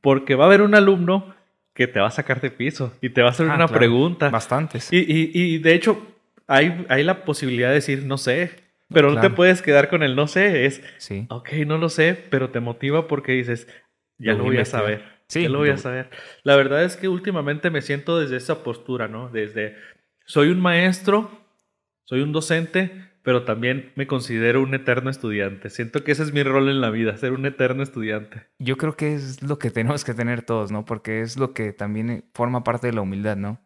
[0.00, 1.34] porque va a haber un alumno
[1.74, 4.30] que te va a sacar de piso y te va a hacer ah, una pregunta.
[4.30, 4.92] Bastantes.
[4.92, 6.00] Y, y, y, de hecho,
[6.46, 8.52] hay, hay la posibilidad de decir, no sé,
[8.88, 11.26] pero no te puedes quedar con el no sé, es, sí.
[11.30, 13.68] ok, no lo sé, pero te motiva porque dices,
[14.18, 15.19] ya lo voy a saber.
[15.30, 16.10] Sí, lo voy a saber.
[16.42, 19.28] La verdad es que últimamente me siento desde esa postura, ¿no?
[19.28, 19.76] Desde
[20.26, 21.30] soy un maestro,
[22.04, 25.70] soy un docente, pero también me considero un eterno estudiante.
[25.70, 28.48] Siento que ese es mi rol en la vida, ser un eterno estudiante.
[28.58, 30.84] Yo creo que es lo que tenemos que tener todos, ¿no?
[30.84, 33.60] Porque es lo que también forma parte de la humildad, ¿no?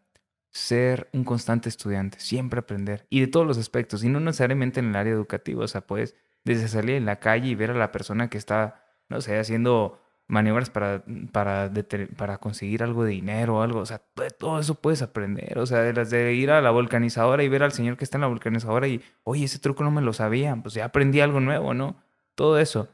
[0.51, 3.07] Ser un constante estudiante, siempre aprender.
[3.09, 5.65] Y de todos los aspectos, y no necesariamente en el área educativa.
[5.65, 8.85] O sea, puedes desde salir en la calle y ver a la persona que está,
[9.09, 11.71] no sé, haciendo maniobras para, para,
[12.17, 13.81] para conseguir algo de dinero o algo.
[13.81, 14.01] O sea,
[14.39, 15.59] todo eso puedes aprender.
[15.59, 18.17] O sea, de las de ir a la vulcanizadora y ver al señor que está
[18.17, 20.57] en la vulcanizadora y, oye, ese truco no me lo sabía.
[20.57, 21.97] Pues ya aprendí algo nuevo, ¿no?
[22.35, 22.89] Todo eso.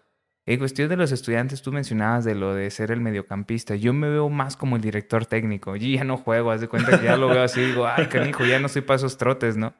[0.47, 3.76] En cuestión de los estudiantes, tú mencionabas de lo de ser el mediocampista.
[3.76, 5.76] Yo me veo más como el director técnico.
[5.76, 7.61] Yo ya no juego, haz de cuenta que ya lo veo así.
[7.61, 9.74] Digo, ay, canijo, ya no soy para esos trotes, ¿no?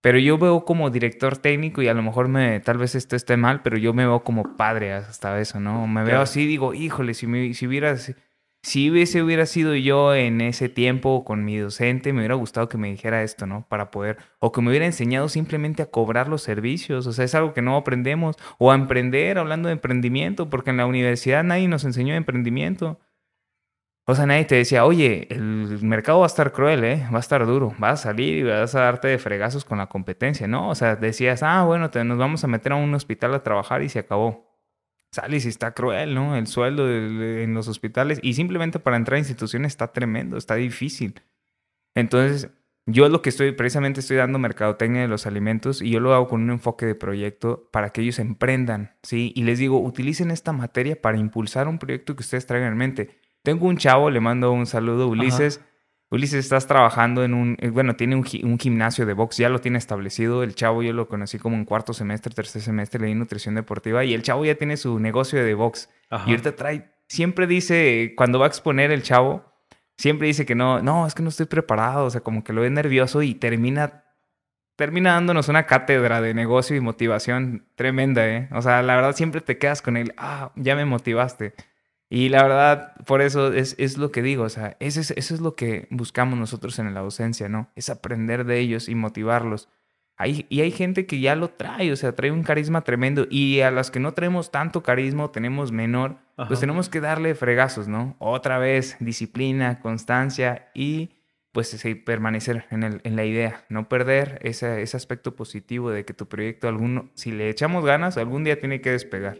[0.00, 3.36] Pero yo veo como director técnico y a lo mejor me, tal vez esto esté
[3.36, 5.86] mal, pero yo me veo como padre hasta eso, ¿no?
[5.88, 7.96] Me veo así, digo, híjole, si, me, si hubiera,
[8.62, 12.78] si hubiese hubiera sido yo en ese tiempo con mi docente, me hubiera gustado que
[12.78, 13.66] me dijera esto, ¿no?
[13.68, 17.34] Para poder, o que me hubiera enseñado simplemente a cobrar los servicios, o sea, es
[17.34, 21.66] algo que no aprendemos, o a emprender, hablando de emprendimiento, porque en la universidad nadie
[21.66, 23.00] nos enseñó emprendimiento.
[24.10, 27.06] O sea, nadie te decía, oye, el mercado va a estar cruel, ¿eh?
[27.12, 29.88] Va a estar duro, vas a salir y vas a darte de fregazos con la
[29.88, 30.70] competencia, ¿no?
[30.70, 33.90] O sea, decías, ah, bueno, nos vamos a meter a un hospital a trabajar y
[33.90, 34.48] se acabó.
[35.12, 36.36] Sales y está cruel, ¿no?
[36.36, 41.20] El sueldo en los hospitales y simplemente para entrar a instituciones está tremendo, está difícil.
[41.94, 42.50] Entonces,
[42.86, 46.28] yo lo que estoy, precisamente estoy dando mercadotecnia de los alimentos y yo lo hago
[46.28, 49.34] con un enfoque de proyecto para que ellos emprendan, ¿sí?
[49.36, 53.27] Y les digo, utilicen esta materia para impulsar un proyecto que ustedes traigan en mente
[53.42, 55.60] tengo un chavo, le mando un saludo, Ulises.
[56.10, 59.76] Ulises, estás trabajando en un, eh, bueno, tiene un, gimnasio de box, ya lo tiene
[59.76, 60.42] establecido.
[60.42, 64.04] El chavo yo lo conocí como en cuarto semestre, tercer semestre, le di nutrición deportiva
[64.04, 65.90] y el chavo ya tiene su negocio de box.
[66.26, 69.44] Y ahorita trae, siempre dice, cuando va a exponer el chavo,
[69.98, 72.62] siempre dice que no, no, es que no estoy preparado, o sea, como que lo
[72.62, 74.04] ve nervioso y termina,
[74.76, 78.48] termina dándonos una cátedra de negocio y motivación tremenda, ¿eh?
[78.52, 81.52] O sea, la verdad siempre te quedas con él, ah, ya me motivaste.
[82.10, 85.34] Y la verdad, por eso es, es lo que digo, o sea, eso es, eso
[85.34, 87.70] es lo que buscamos nosotros en la docencia, ¿no?
[87.76, 89.68] Es aprender de ellos y motivarlos.
[90.16, 93.26] Hay, y hay gente que ya lo trae, o sea, trae un carisma tremendo.
[93.30, 96.16] Y a las que no traemos tanto carisma, tenemos menor,
[96.48, 98.16] pues tenemos que darle fregazos, ¿no?
[98.18, 101.10] Otra vez, disciplina, constancia y
[101.52, 106.14] pues permanecer en, el, en la idea, no perder ese, ese aspecto positivo de que
[106.14, 109.38] tu proyecto, alguno, si le echamos ganas, algún día tiene que despegar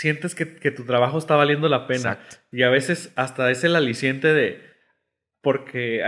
[0.00, 2.20] sientes que, tu trabajo está valiendo la pena.
[2.50, 4.62] Y a veces hasta es el aliciente de...
[5.42, 6.02] Porque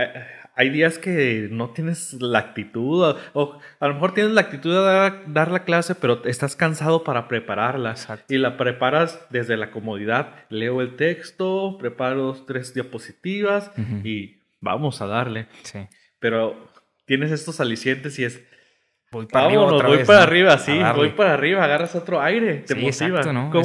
[0.55, 4.81] hay días que no tienes la actitud, o, a lo mejor tienes la actitud de
[5.27, 7.95] dar, la clase, pero estás cansado para prepararla.
[8.29, 10.45] Y la preparas desde la comodidad.
[10.49, 13.71] Leo el texto, preparo tres diapositivas
[14.03, 15.47] y vamos a darle.
[16.19, 16.67] Pero
[17.05, 18.43] tienes estos alicientes y es
[19.13, 23.21] voy para arriba voy para arriba, sí, voy para arriba, agarras otro aire, te motiva.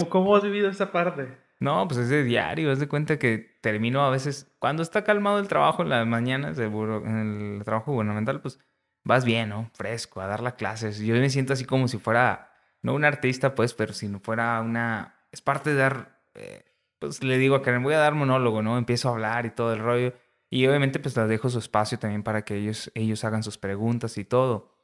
[0.08, 1.36] ¿Cómo, has vivido esa parte?
[1.60, 5.40] No, pues es de diario, es de cuenta que termino a veces, cuando está calmado
[5.40, 8.60] el trabajo en las mañanas, en el trabajo gubernamental, pues
[9.02, 9.68] vas bien, ¿no?
[9.74, 11.00] Fresco, a dar las clases.
[11.00, 14.60] Yo me siento así como si fuera, no un artista, pues, pero si no fuera
[14.60, 16.64] una, es parte de dar, eh,
[17.00, 18.78] pues le digo a Karen, voy a dar monólogo, ¿no?
[18.78, 20.12] Empiezo a hablar y todo el rollo.
[20.50, 24.16] Y obviamente pues les dejo su espacio también para que ellos, ellos hagan sus preguntas
[24.16, 24.77] y todo.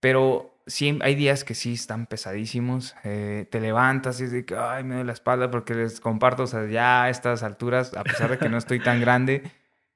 [0.00, 2.96] Pero sí, hay días que sí están pesadísimos.
[3.04, 6.66] Eh, te levantas y es ay, me duele la espalda porque les comparto, o sea,
[6.66, 9.42] ya a estas alturas, a pesar de que no estoy tan grande,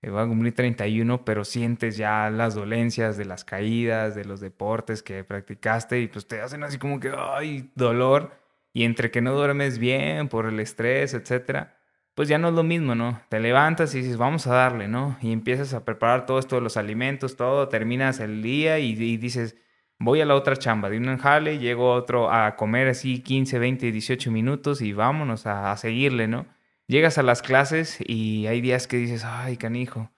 [0.02, 4.40] eh, voy a cumplir 31, pero sientes ya las dolencias de las caídas, de los
[4.40, 8.32] deportes que practicaste y pues te hacen así como que, ay, dolor.
[8.74, 11.78] Y entre que no duermes bien por el estrés, etcétera,
[12.14, 13.20] pues ya no es lo mismo, ¿no?
[13.28, 15.16] Te levantas y dices, vamos a darle, ¿no?
[15.22, 19.56] Y empiezas a preparar todo esto, los alimentos, todo, terminas el día y dices,
[20.04, 23.58] voy a la otra chamba, de un jale, llego a otro a comer así 15,
[23.58, 26.46] 20, 18 minutos y vámonos a, seguirle, ¿no?
[26.86, 30.10] Llegas a las clases y hay días que dices, ay, canijo,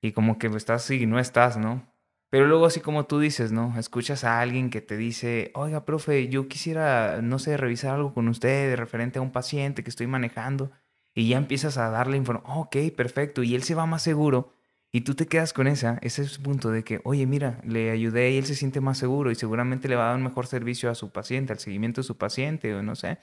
[0.00, 1.92] y como que estás y no estás, ¿no?
[2.30, 3.78] Pero luego así como tú dices, ¿no?
[3.78, 8.28] Escuchas a alguien que te dice, oiga, profe, yo quisiera, no sé, revisar algo con
[8.28, 10.70] usted referente a un paciente que estoy manejando.
[11.14, 13.42] Y ya empiezas a darle información, ok, perfecto.
[13.42, 14.54] Y él se va más seguro
[14.94, 18.36] y tú te quedas con esa, ese punto de que, oye, mira, le ayudé y
[18.36, 20.94] él se siente más seguro y seguramente le va a dar un mejor servicio a
[20.94, 23.18] su paciente, al seguimiento de su paciente o no sé.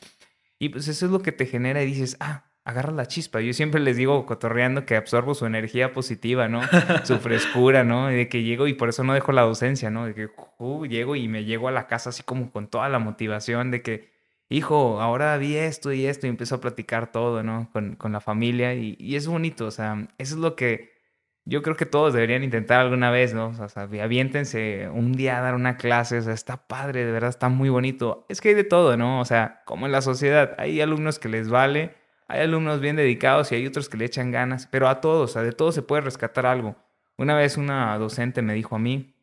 [0.58, 3.40] Y pues eso es lo que te genera y dices, ah, agarra la chispa.
[3.42, 6.62] Yo siempre les digo, cotorreando, que absorbo su energía positiva, ¿no?
[7.04, 8.08] su frescura, ¿no?
[8.08, 10.08] De que llego y por eso no dejo la docencia, ¿no?
[10.08, 12.98] De que uh, llego y me llego a la casa así como con toda la
[12.98, 14.10] motivación de que,
[14.50, 17.70] hijo, ahora vi esto y esto y empiezo a platicar todo, ¿no?
[17.72, 20.99] Con, con la familia y, y es bonito, o sea, eso es lo que
[21.46, 23.48] yo creo que todos deberían intentar alguna vez, ¿no?
[23.48, 27.30] O sea, aviéntense un día a dar una clase, o sea, está padre, de verdad
[27.30, 28.26] está muy bonito.
[28.30, 29.20] Es que hay de todo, ¿no?
[29.20, 31.96] O sea, como en la sociedad, hay alumnos que les vale,
[32.28, 35.34] hay alumnos bien dedicados y hay otros que le echan ganas, pero a todos, o
[35.34, 36.76] sea, de todos se puede rescatar algo.
[37.18, 39.16] Una vez una docente me dijo a mí,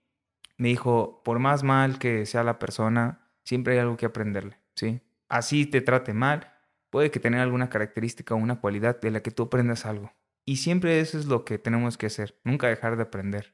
[0.59, 5.01] me dijo, por más mal que sea la persona, siempre hay algo que aprenderle, ¿sí?
[5.29, 6.53] Así te trate mal,
[6.91, 10.13] puede que tenga alguna característica o una cualidad de la que tú aprendas algo.
[10.49, 13.53] Y siempre eso es lo que tenemos que hacer, nunca dejar de aprender.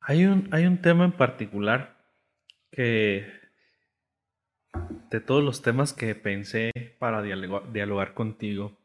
[0.00, 1.98] Hay un, hay un tema en particular
[2.70, 3.26] que
[5.10, 6.70] de todos los temas que pensé
[7.00, 8.78] para dialogar, contigo,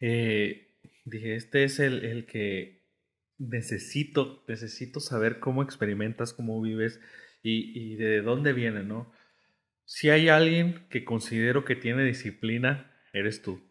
[0.00, 2.84] eh, dije, este es el, el, que
[3.38, 7.00] necesito, necesito saber cómo experimentas, cómo vives
[7.44, 9.12] y, y de dónde viene, ¿no?
[9.84, 13.67] Si hay alguien que considero que tiene disciplina, eres tú.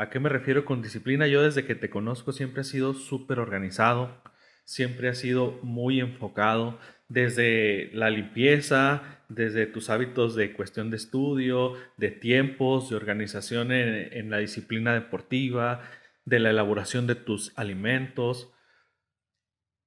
[0.00, 1.26] ¿A qué me refiero con disciplina?
[1.26, 4.22] Yo desde que te conozco siempre he sido súper organizado,
[4.64, 6.78] siempre he sido muy enfocado,
[7.08, 14.30] desde la limpieza, desde tus hábitos de cuestión de estudio, de tiempos, de organización en,
[14.30, 15.82] la disciplina deportiva,
[16.24, 18.54] de la elaboración de tus alimentos,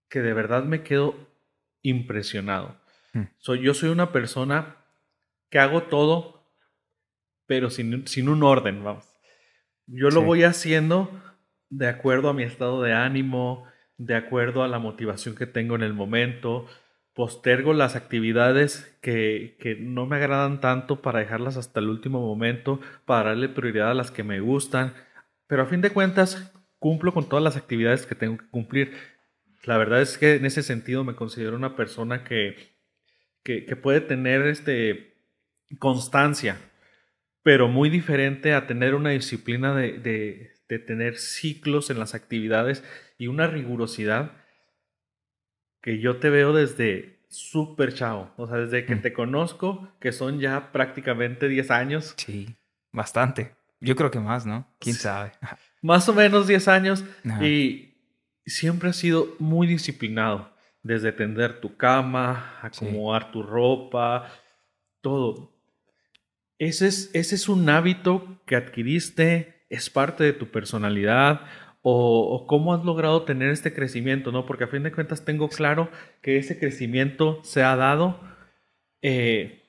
[0.10, 1.16] que de verdad me quedo
[1.82, 2.80] impresionado.
[3.14, 3.30] Hmm.
[3.40, 4.78] Soy, yo soy una persona
[5.50, 6.54] que hago todo,
[7.48, 9.13] pero sin, sin un orden, vamos.
[9.88, 11.12] Yo lo voy haciendo
[11.70, 13.66] de acuerdo a mi estado de ánimo,
[13.98, 16.68] de acuerdo a la motivación que tengo en el momento.
[17.14, 22.80] Postergo las actividades que, que no me agradan tanto para dejarlas hasta el último momento,
[23.06, 24.94] para darle prioridad a las que me gustan.
[25.48, 28.94] Pero a fin de cuentas, cumplo con todas las actividades que tengo que cumplir.
[29.64, 32.74] La verdad es que en ese sentido me considero una persona que,
[33.44, 35.14] que, puede tener este,
[35.80, 36.58] constancia,
[37.44, 42.84] pero muy diferente a tener una disciplina de, de, de tener ciclos en las actividades
[43.18, 44.32] y una rigurosidad
[45.82, 49.02] que yo te veo desde súper chavo, o sea, desde que mm.
[49.02, 52.14] te conozco, que son ya prácticamente 10 años.
[52.18, 52.56] Sí,
[52.92, 53.56] bastante.
[53.82, 54.68] Yo creo que más, ¿no?
[54.80, 55.34] ¿Quién sabe?
[55.82, 57.04] más o menos 10 años
[57.42, 57.96] y
[58.46, 64.32] siempre has sido muy disciplinado, desde tender tu cama, acomodar tu ropa,
[65.02, 65.53] todo.
[66.60, 71.42] Ese es, ese es un hábito que adquiriste, es parte de tu personalidad
[71.86, 74.46] o, cómo has logrado tener este crecimiento, ¿no?
[74.46, 75.90] Porque a fin de cuentas tengo claro
[76.22, 78.22] que ese crecimiento se ha dado,
[79.02, 79.64] eh,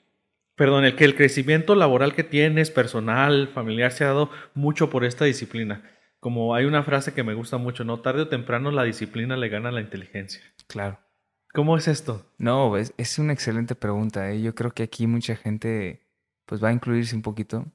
[0.55, 5.05] perdón, el que el crecimiento laboral que tienes, personal, familiar, se ha dado mucho por
[5.05, 5.91] esta disciplina.
[6.21, 8.01] Como hay una frase que me gusta mucho, ¿no?
[8.01, 10.41] Tarde o temprano la disciplina le gana a la inteligencia.
[10.69, 11.01] Claro.
[11.53, 12.33] ¿Cómo es esto?
[12.39, 14.31] No, es, es una excelente pregunta.
[14.31, 14.41] ¿eh?
[14.41, 16.04] Yo creo que aquí mucha gente
[16.47, 17.67] pues va a incluirse un poquito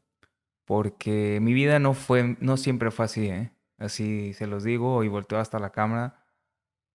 [0.70, 3.51] porque mi vida no fue, no siempre fue así, ¿eh?
[3.80, 6.24] Así se los digo y volteo hasta la cámara.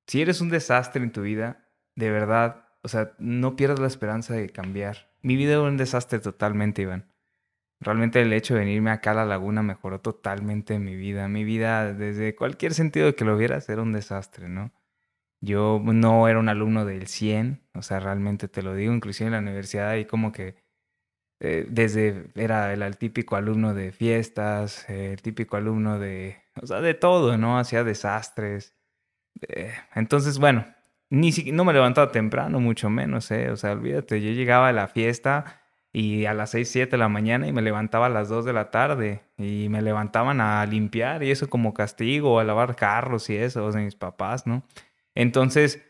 [0.07, 4.35] Si eres un desastre en tu vida, de verdad, o sea, no pierdas la esperanza
[4.35, 5.11] de cambiar.
[5.23, 7.11] Mi vida era un desastre totalmente, Iván.
[7.81, 11.27] Realmente el hecho de venirme acá a la laguna mejoró totalmente mi vida.
[11.27, 14.73] Mi vida, desde cualquier sentido que lo vieras, era un desastre, ¿no?
[15.41, 19.33] Yo no era un alumno del 100, o sea, realmente te lo digo, inclusive en
[19.33, 20.64] la universidad y como que
[21.45, 26.95] eh, desde era el, típico alumno de fiestas, el típico alumno de, o sea, de
[26.95, 27.59] todo, ¿no?
[27.59, 28.75] Hacía desastres.
[29.49, 30.65] Eh, entonces, bueno,
[31.11, 33.51] ni siquiera, no me levantaba temprano, mucho menos, ¿eh?
[33.51, 35.61] O sea, olvídate, yo llegaba a la fiesta
[35.93, 38.53] y a las 6, 7 de la mañana y me levantaba a las 2 de
[38.55, 43.37] la tarde y me levantaban a limpiar y eso como castigo, a lavar carros y
[43.37, 44.63] eso, o sea, mis papás, ¿no?
[45.15, 45.85] Entonces,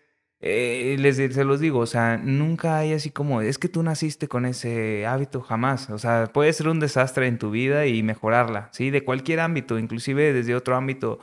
[0.47, 4.28] eh, les, se los digo, o sea, nunca hay así como, es que tú naciste
[4.28, 5.88] con ese hábito, jamás.
[5.88, 8.90] O sea, puede ser un desastre en tu vida y mejorarla, ¿sí?
[8.90, 11.20] De cualquier ámbito, inclusive desde otro ámbito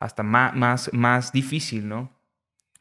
[0.00, 2.18] hasta más, más, más difícil, ¿no?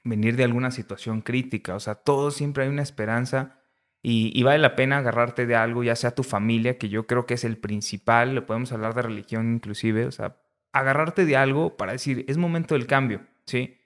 [0.04, 3.60] Venir de alguna situación crítica, o sea, todo siempre hay una esperanza
[4.02, 7.36] y, vale la pena agarrarte de algo, ya sea tu familia, que yo creo que
[7.36, 10.38] es el principal, le podemos hablar de religión inclusive, o sea,
[10.72, 13.78] agarrarte de algo para decir, es momento del cambio, ¿sí?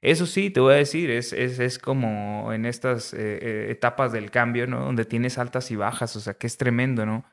[0.00, 4.12] Eso sí, te voy a decir, es, es, es como en estas eh, eh, etapas
[4.12, 4.84] del cambio, ¿no?
[4.84, 7.24] Donde tienes altas y bajas, o sea, que es tremendo, ¿no?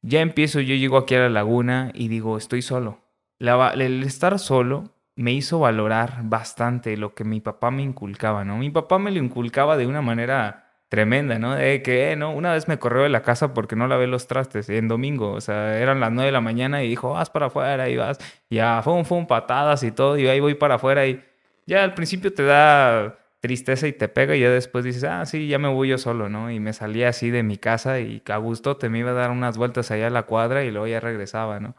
[0.00, 3.02] Ya empiezo, yo llego aquí a la laguna y digo, estoy solo.
[3.38, 8.56] el estar solo me hizo valorar bastante lo que mi papá me inculcaba, ¿no?
[8.56, 11.54] Mi papá me lo inculcaba de una manera tremenda, ¿no?
[11.54, 12.32] De que, ¿no?
[12.32, 15.40] Una vez me corrió de la casa porque no lavé los trastes en domingo, o
[15.40, 18.18] sea, eran las nueve de la mañana y dijo, vas para afuera y vas,
[18.50, 21.22] ya, fue un patadas y todo, y ahí voy para afuera y
[21.66, 25.48] ya al principio te da tristeza y te pega y ya después dices, ah, sí,
[25.48, 26.50] ya me voy yo solo, ¿no?
[26.50, 29.30] Y me salía así de mi casa y a gusto te me iba a dar
[29.32, 31.74] unas vueltas allá a la cuadra y luego ya regresaba, ¿no?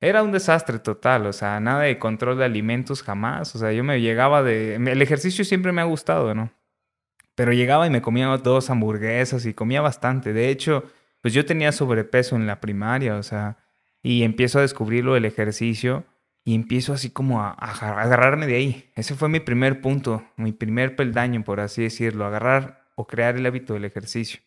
[0.00, 3.84] Era un desastre total, o sea, nada de control de alimentos jamás, o sea, yo
[3.84, 4.74] me llegaba de...
[4.74, 6.52] El ejercicio siempre me ha gustado, ¿no?
[7.36, 10.32] Pero llegaba y me comía dos hamburguesas y comía bastante.
[10.32, 10.84] De hecho,
[11.22, 13.58] pues yo tenía sobrepeso en la primaria, o sea,
[14.02, 16.04] y empiezo a descubrirlo el ejercicio
[16.46, 18.92] y empiezo así como a, agarrarme de ahí.
[18.94, 23.44] Ese fue mi primer punto, mi primer peldaño, por así decirlo, agarrar o crear el
[23.46, 24.40] hábito del ejercicio.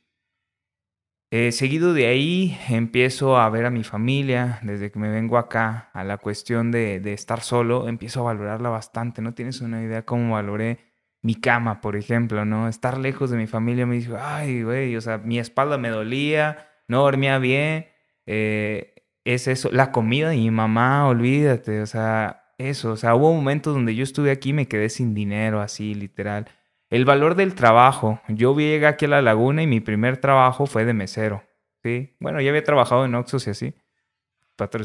[1.29, 5.89] Eh, seguido de ahí empiezo a ver a mi familia, desde que me vengo acá
[5.93, 10.05] a la cuestión de, de, estar solo, empiezo a valorarla bastante, no tienes una idea
[10.05, 10.79] cómo valoré
[11.21, 12.69] mi cama, por ejemplo, ¿no?
[12.69, 16.69] Estar lejos de mi familia me dijo, ay, güey, o sea, mi espalda me dolía,
[16.87, 17.87] no dormía bien,
[18.25, 18.93] eh,
[19.33, 23.73] es eso, la comida de mi mamá, olvídate, o sea, eso, o sea, hubo momentos
[23.73, 26.47] donde yo estuve aquí y me quedé sin dinero, así, literal.
[26.89, 30.83] El valor del trabajo, yo llegué aquí a la laguna y mi primer trabajo fue
[30.83, 31.43] de mesero,
[31.83, 32.15] ¿sí?
[32.19, 33.75] Bueno, ya había trabajado en Oxxos y así,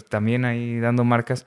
[0.09, 1.47] también ahí dando marcas,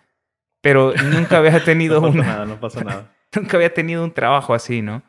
[0.61, 3.13] pero nunca había tenido no pasa nada, no pasa nada.
[3.35, 5.03] nunca había tenido un trabajo así, ¿no?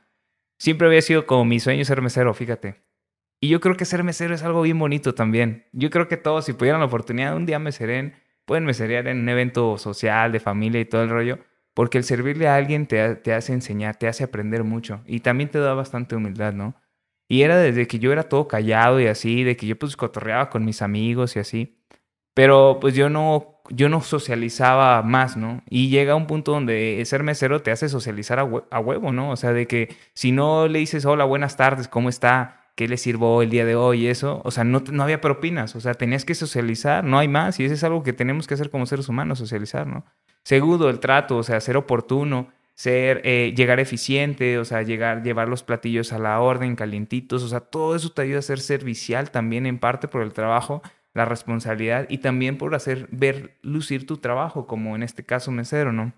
[0.59, 2.83] Siempre había sido como mi sueño ser mesero, fíjate.
[3.41, 5.67] Y yo creo que ser mesero es algo bien bonito también.
[5.73, 8.15] Yo creo que todos, si pudieran la oportunidad, un día meseren,
[8.45, 11.39] pueden meserear en un evento social, de familia y todo el rollo,
[11.75, 15.51] porque el servirle a alguien te, te hace enseñar, te hace aprender mucho y también
[15.51, 16.75] te da bastante humildad, ¿no?
[17.29, 20.51] Y era desde que yo era todo callado y así, de que yo pues cotorreaba
[20.51, 21.79] con mis amigos y así,
[22.35, 25.63] pero pues yo no, yo no socializaba más, ¿no?
[25.69, 29.31] Y llega un punto donde ser mesero te hace socializar a, a huevo, ¿no?
[29.31, 32.58] O sea, de que si no le dices hola, buenas tardes, ¿cómo está?
[32.79, 35.81] Qué le sirvo el día de hoy eso, o sea, no, no había propinas, o
[35.81, 38.71] sea, tenías que socializar, no hay más, y eso es algo que tenemos que hacer
[38.71, 40.07] como seres humanos, socializar, ¿no?
[40.45, 45.49] Segundo, el trato, o sea, ser oportuno, ser, eh, llegar eficiente, o sea, llegar, llevar
[45.49, 49.33] los platillos a la orden, calientitos, o sea, todo eso te ayuda a ser servicial
[49.33, 50.81] también en parte por el trabajo,
[51.15, 55.93] la responsabilidad y también por hacer ver lucir tu trabajo, como en este caso mesero,
[55.93, 56.13] ¿no?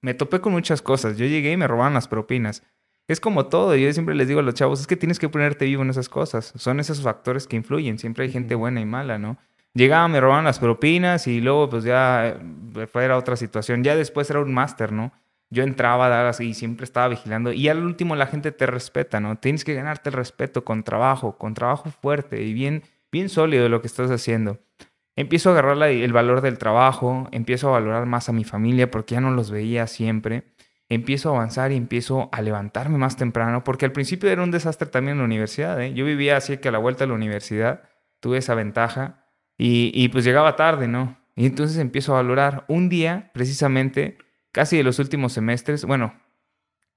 [0.00, 2.64] Me topé con muchas cosas, yo llegué y me robaban las propinas.
[3.06, 5.66] Es como todo, yo siempre les digo a los chavos, es que tienes que ponerte
[5.66, 9.18] vivo en esas cosas, son esos factores que influyen, siempre hay gente buena y mala,
[9.18, 9.36] ¿no?
[9.74, 14.30] Llegaba, me robaban las propinas y luego pues ya eh, era otra situación, ya después
[14.30, 15.12] era un máster, ¿no?
[15.50, 19.20] Yo entraba a dar y siempre estaba vigilando y al último la gente te respeta,
[19.20, 19.36] ¿no?
[19.36, 23.82] Tienes que ganarte el respeto con trabajo, con trabajo fuerte y bien, bien sólido lo
[23.82, 24.60] que estás haciendo.
[25.16, 29.14] Empiezo a agarrar el valor del trabajo, empiezo a valorar más a mi familia porque
[29.14, 30.44] ya no los veía siempre
[30.88, 34.88] empiezo a avanzar y empiezo a levantarme más temprano, porque al principio era un desastre
[34.88, 35.80] también en la universidad.
[35.82, 35.94] ¿eh?
[35.94, 37.82] Yo vivía así que a la vuelta a la universidad
[38.20, 39.26] tuve esa ventaja
[39.56, 41.16] y, pues llegaba tarde, ¿no?
[41.36, 42.64] Y entonces empiezo a valorar.
[42.68, 44.18] Un día, precisamente,
[44.50, 46.14] casi de los últimos semestres, bueno,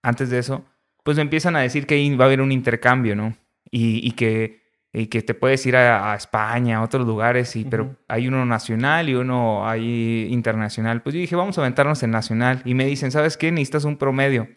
[0.01, 0.65] antes de eso,
[1.03, 3.37] pues me empiezan a decir que va a haber un intercambio, ¿no?
[3.69, 8.27] Y que y que te puedes ir a, España, a otros lugares, y, pero hay
[8.27, 11.03] uno nacional y uno hay internacional.
[11.03, 12.61] Pues yo dije, vamos a aventarnos en nacional.
[12.65, 13.51] Y me dicen, ¿sabes qué?
[13.51, 14.47] Necesitas un promedio.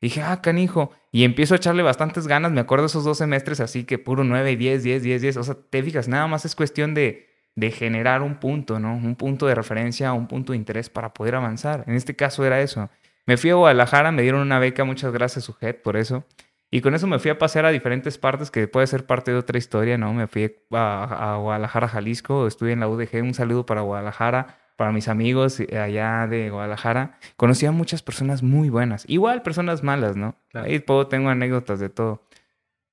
[0.00, 0.92] Y dije, ah, canijo.
[1.12, 2.52] Y empiezo a echarle bastantes ganas.
[2.52, 5.36] Me acuerdo esos dos semestres así que puro 9, 10, 10, 10, 10.
[5.36, 8.94] O sea, te fijas, nada más es cuestión de, de generar un punto, ¿no?
[8.94, 11.84] Un punto de referencia, un punto de interés para poder avanzar.
[11.86, 12.88] En este caso era eso.
[13.26, 16.24] Me fui a Guadalajara, me dieron una beca, muchas gracias, Sujet, por eso.
[16.70, 19.38] Y con eso me fui a pasear a diferentes partes que puede ser parte de
[19.38, 20.12] otra historia, ¿no?
[20.12, 25.08] Me fui a, Guadalajara, Jalisco, estuve en la UDG, un saludo para Guadalajara, para mis
[25.08, 27.18] amigos allá de Guadalajara.
[27.36, 30.36] Conocí a muchas personas muy buenas, igual personas malas, ¿no?
[30.54, 32.22] Ahí puedo, tengo anécdotas de todo.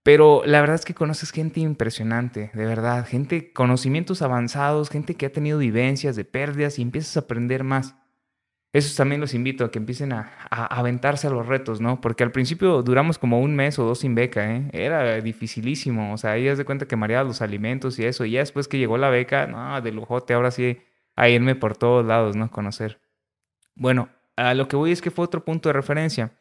[0.01, 5.25] Pero la verdad es que conoces gente impresionante, de verdad, gente, conocimientos avanzados, gente que
[5.25, 7.93] ha tenido vivencias de pérdidas y empiezas a aprender más.
[8.73, 12.01] Eso también los invito a que empiecen a, aventarse a los retos, ¿no?
[12.01, 14.69] Porque al principio duramos como un mes o dos sin beca, ¿eh?
[14.73, 16.13] Era dificilísimo.
[16.13, 18.25] O sea, ahí das de cuenta que mareaba los alimentos y eso.
[18.25, 20.79] Y ya después que llegó la beca, no, de lujote, ahora sí,
[21.15, 22.51] a irme por todos lados, ¿no?
[22.51, 22.99] Conocer.
[23.75, 26.33] Bueno, a lo que voy es que fue otro punto de referencia.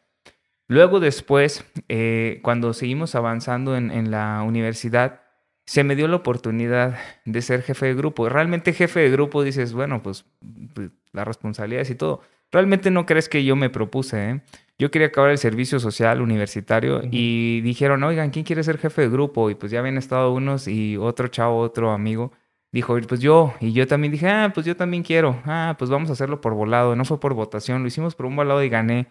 [0.67, 5.21] Luego después, eh, cuando seguimos avanzando en la universidad,
[5.67, 8.29] se me dio la oportunidad de ser jefe de grupo.
[8.29, 10.25] Realmente jefe de grupo dices, bueno, pues,
[10.73, 12.21] pues las responsabilidades y todo.
[12.53, 14.41] Realmente no crees que yo me propuse, ¿eh?
[14.79, 19.09] Yo quería acabar el servicio social universitario y dijeron, oigan, ¿quién quiere ser jefe de
[19.09, 19.49] grupo?
[19.49, 22.31] Y pues ya habían estado unos y otro chavo, otro amigo,
[22.71, 23.53] dijo, pues yo.
[23.59, 25.41] Y yo también dije, ah, pues yo también quiero.
[25.45, 26.95] Ah, pues vamos a hacerlo por volado.
[26.95, 29.07] No fue por votación, lo hicimos por un volado y gané.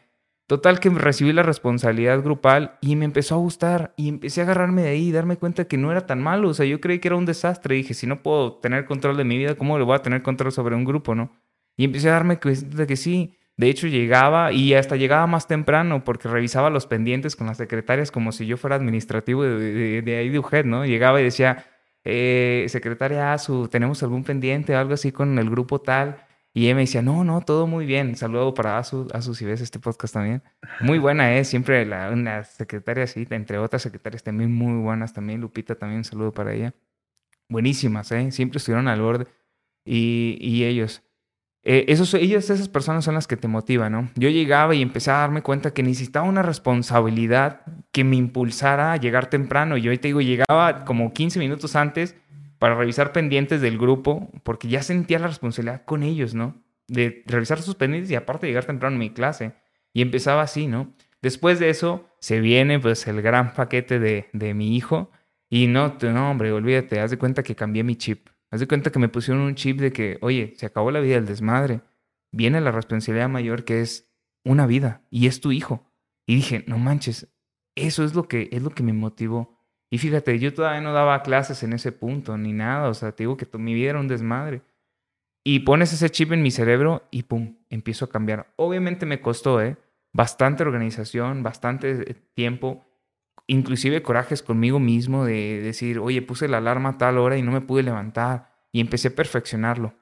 [0.47, 4.83] Total que recibí la responsabilidad grupal y me empezó a gustar y empecé a agarrarme
[4.83, 6.49] de ahí y darme cuenta que no era tan malo.
[6.49, 7.75] O sea, yo creí que era un desastre.
[7.75, 10.23] Y dije, si no puedo tener control de mi vida, ¿cómo le voy a tener
[10.23, 11.33] control sobre un grupo, no?
[11.77, 13.37] Y empecé a darme cuenta de que sí.
[13.57, 18.13] De hecho, llegaba y hasta llegaba más temprano porque revisaba los pendientes con las secretarias
[18.13, 20.85] como si yo fuera administrativo de, ahí de UGED, ¿no?
[20.85, 21.65] Llegaba y decía,
[22.05, 26.26] eh, secretaria Azu, ¿tenemos algún pendiente o algo así con el grupo tal?
[26.57, 28.17] Y ella me decía, no, no, todo muy bien.
[28.17, 30.43] Saludo para Asu, Asu si ves este podcast también.
[30.81, 35.43] Muy buena es, siempre la, una secretaria así, entre otras secretarias también muy buenas también.
[35.43, 36.73] Lupita también, un saludo para ella.
[37.51, 38.33] Buenísimas, ¿eh?
[38.33, 39.27] Siempre estuvieron al borde.
[39.85, 41.03] Y, y ellos.
[41.63, 44.11] Eh, esos, ellos, esas personas son las que te motivan, ¿no?
[44.15, 48.97] Yo llegaba y empecé a darme cuenta que necesitaba una responsabilidad que me impulsara a
[48.97, 49.77] llegar temprano.
[49.77, 52.17] Y hoy te digo, llegaba como 15 minutos antes
[52.59, 56.63] para revisar pendientes del grupo, porque ya sentía la responsabilidad con ellos, ¿no?
[56.89, 59.55] De revisar sus pendientes y aparte llegar temprano a mi clase.
[59.93, 60.95] Y empezaba así, ¿no?
[61.23, 65.11] Después de eso se viene pues el gran paquete de, de mi hijo
[65.49, 68.29] y no, no, hombre, olvídate, haz de cuenta que cambié mi chip.
[68.51, 71.17] Haz de cuenta que me pusieron un chip de que, oye, se acabó la vida
[71.17, 71.81] del desmadre.
[72.33, 74.13] Viene la responsabilidad mayor que es
[74.45, 75.93] una vida y es tu hijo.
[76.27, 77.29] Y dije, no manches,
[77.75, 79.56] eso es lo que es lo que me motivó
[79.89, 82.89] y fíjate, yo todavía no daba clases en ese punto, ni nada.
[82.89, 84.63] O sea, te digo que mi vida era un desmadre.
[85.45, 88.53] Y pones ese chip en mi cerebro y pum, empiezo a cambiar.
[88.57, 89.77] Obviamente me costó, ¿eh?
[90.13, 92.85] Bastante organización, bastante eh, tiempo,
[93.47, 97.53] inclusive corajes conmigo mismo de decir, oye, puse la alarma a tal hora y no
[97.53, 98.51] me pude levantar.
[98.73, 99.95] Y empecé a perfeccionarlo.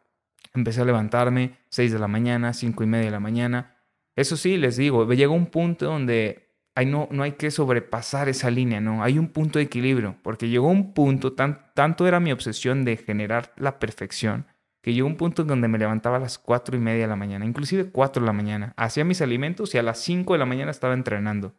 [0.54, 3.76] Empecé a levantarme 6 de la mañana, 5 y media de la mañana.
[4.16, 6.43] Eso sí, les digo, llegó un punto donde
[6.86, 9.04] no, no hay que sobrepasar esa línea, ¿no?
[9.04, 12.96] Hay un punto de equilibrio, porque llegó un punto, tan, tanto era mi obsesión de
[12.96, 14.46] generar la perfección,
[14.82, 17.16] que llegó un punto en donde me levantaba a las cuatro y media de la
[17.16, 20.46] mañana, inclusive cuatro de la mañana, hacía mis alimentos y a las cinco de la
[20.46, 21.54] mañana estaba entrenando.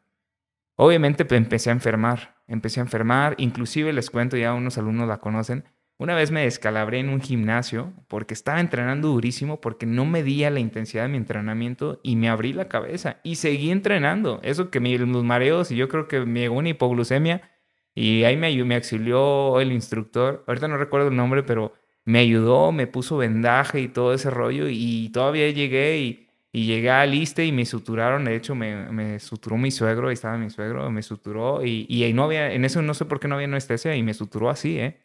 [0.76, 5.64] Obviamente empecé a enfermar, empecé a enfermar, inclusive les cuento, ya unos alumnos la conocen,
[5.98, 10.60] Una vez me descalabré en un gimnasio porque estaba entrenando durísimo, porque no medía la
[10.60, 14.42] intensidad de mi entrenamiento y me abrí la cabeza y seguí entrenando.
[14.44, 17.50] Eso que me, los mareos y yo creo que me llegó una hipoglucemia
[17.94, 20.44] y ahí me, me auxilió el instructor.
[20.48, 21.74] Ahorita no recuerdo el nombre, pero
[22.04, 26.22] me ayudó, me puso vendaje y todo ese rollo y todavía llegué y,
[26.52, 28.26] llegué al ISTE y me suturaron.
[28.26, 32.26] De hecho, me, suturó mi suegro, ahí estaba mi suegro, me suturó y, y no
[32.26, 35.05] había, en eso no sé por qué no había anestesia y me suturó así, ¿eh?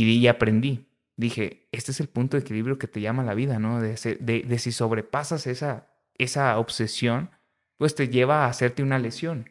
[0.00, 0.86] Y, aprendí.
[1.16, 3.80] Dije, este es el punto de equilibrio que te llama la vida, ¿no?
[3.80, 7.30] De, de, si sobrepasas esa, esa obsesión,
[7.76, 9.50] pues te lleva a hacerte una lesión.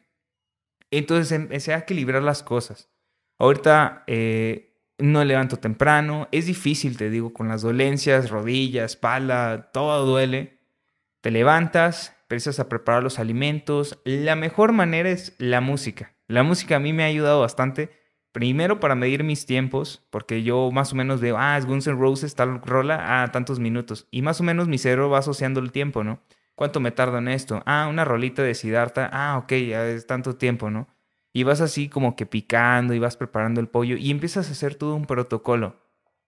[0.89, 2.89] Entonces empecé a equilibrar las cosas.
[3.37, 10.05] Ahorita eh, no levanto temprano, es difícil, te digo, con las dolencias, rodillas, espalda, todo
[10.05, 10.59] duele.
[11.19, 13.99] Te levantas, empiezas a preparar los alimentos.
[14.05, 16.15] La mejor manera es la música.
[16.27, 18.06] La música a mí me ha ayudado bastante
[18.37, 21.97] Primero para medir mis tiempos, porque yo más o menos veo, ah, es Guns N'
[21.97, 24.07] Roses, tal rola, ah, tantos minutos.
[24.11, 26.19] Y más o menos mi cerebro va asociando el tiempo, ¿no?
[26.53, 27.63] ¿Cuánto me tardo en esto?
[27.65, 30.87] Ah, una rolita de Siddhartha, ah, ok, ya es tanto tiempo, ¿no?
[31.33, 34.75] Y vas así como que picando y vas preparando el pollo y empiezas a hacer
[34.75, 35.77] todo un protocolo.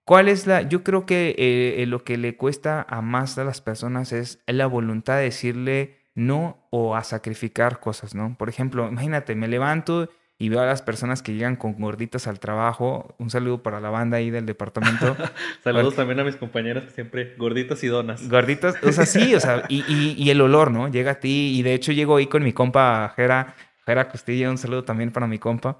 [0.03, 0.63] ¿Cuál es la?
[0.63, 4.65] Yo creo que eh, lo que le cuesta a más a las personas es la
[4.65, 8.35] voluntad de decirle no o a sacrificar cosas, ¿no?
[8.35, 10.09] Por ejemplo, imagínate, me levanto
[10.41, 13.13] y veo a las personas que llegan con gorditas al trabajo.
[13.19, 15.17] Un saludo para la banda ahí del departamento.
[15.65, 18.27] Saludos también a mis compañeros que siempre gorditas y donas.
[18.29, 19.83] Gorditas, o sea, sí, o sea, y,
[20.17, 20.87] y, el olor, ¿no?
[20.87, 23.53] Llega a ti y de hecho llego ahí con mi compa Jera,
[23.85, 25.77] Jera Costilla, un saludo también para mi compa.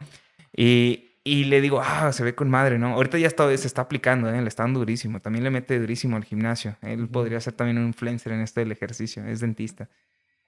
[0.54, 2.96] Y, y le digo, ah, se ve con madre, ¿no?
[2.96, 4.42] Ahorita ya está, se está aplicando, ¿eh?
[4.42, 5.22] Le está dando durísimo.
[5.22, 6.76] También le mete durísimo al gimnasio.
[6.82, 9.88] Él podría ser también un influencer en este del ejercicio, es dentista.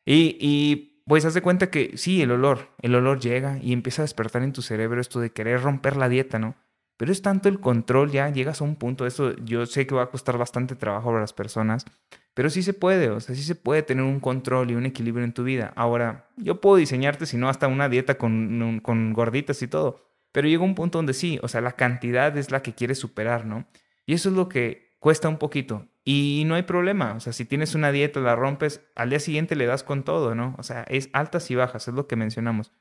[0.05, 4.01] Y, y pues haz de cuenta que sí, el olor, el olor llega y empieza
[4.01, 6.55] a despertar en tu cerebro esto de querer romper la dieta, ¿no?
[6.97, 10.03] Pero es tanto el control, ya llegas a un punto, eso yo sé que va
[10.03, 11.85] a costar bastante trabajo para las personas,
[12.33, 15.25] pero sí se puede, o sea, sí se puede tener un control y un equilibrio
[15.25, 15.73] en tu vida.
[15.75, 20.47] Ahora, yo puedo diseñarte, si no, hasta una dieta con, con gorditas y todo, pero
[20.47, 23.65] llega un punto donde sí, o sea, la cantidad es la que quieres superar, ¿no?
[24.05, 25.87] Y eso es lo que cuesta un poquito.
[26.03, 29.55] Y no hay problema, o sea, si tienes una dieta, la rompes, al día siguiente
[29.55, 30.55] le das con todo, ¿no?
[30.57, 32.71] O sea, es altas y bajas, es lo que mencionamos.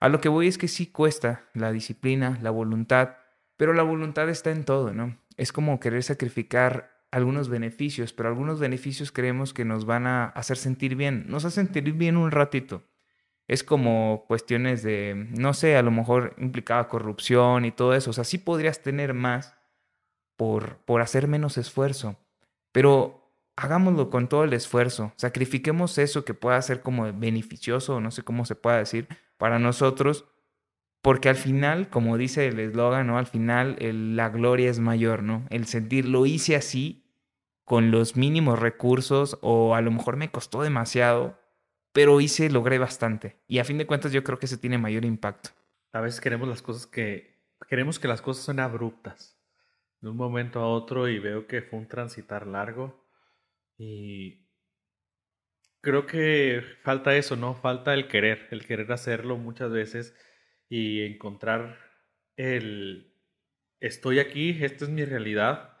[0.00, 3.16] A lo que voy es que sí cuesta la disciplina, la voluntad,
[3.58, 5.18] pero la voluntad está en todo, ¿no?
[5.36, 10.56] Es como querer sacrificar algunos beneficios, pero algunos beneficios creemos que nos van a hacer
[10.56, 12.84] sentir bien, nos hacen sentir bien un ratito.
[13.48, 18.12] Es como cuestiones de, no sé, a lo mejor implicaba corrupción y todo eso, o
[18.14, 19.58] sea, sí podrías tener más
[20.36, 22.18] por, por hacer menos esfuerzo
[22.72, 23.22] pero
[23.56, 28.44] hagámoslo con todo el esfuerzo, sacrifiquemos eso que pueda ser como beneficioso, no sé cómo
[28.44, 30.24] se pueda decir, para nosotros,
[31.02, 33.18] porque al final, como dice el eslogan, ¿no?
[33.18, 33.76] Al final
[34.16, 35.46] la gloria es mayor, ¿no?
[35.50, 37.04] El sentir, lo hice así,
[37.64, 41.38] con los mínimos recursos, o a lo mejor me costó demasiado,
[41.92, 43.36] pero hice, logré bastante.
[43.48, 45.50] Y a fin de cuentas yo creo que eso tiene mayor impacto.
[45.92, 49.31] A veces queremos las cosas que, queremos que las cosas sean abruptas
[50.02, 53.08] de un momento a otro y veo que fue un transitar largo
[53.78, 54.48] y
[55.80, 57.54] creo que falta eso, ¿no?
[57.54, 60.14] Falta el querer, el querer hacerlo muchas veces
[60.68, 61.78] y encontrar
[62.36, 63.14] el
[63.80, 65.76] estoy aquí, esta es mi realidad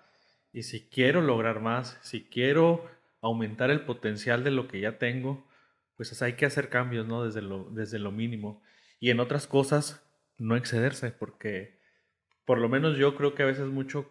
[0.52, 2.88] y si quiero lograr más, si quiero
[3.20, 5.48] aumentar el potencial de lo que ya tengo,
[5.96, 7.24] pues hay que hacer cambios, ¿no?
[7.24, 8.62] Desde lo, desde lo mínimo.
[9.00, 10.04] Y en otras cosas,
[10.36, 11.80] no excederse, porque
[12.44, 14.10] por lo menos yo creo que a veces mucho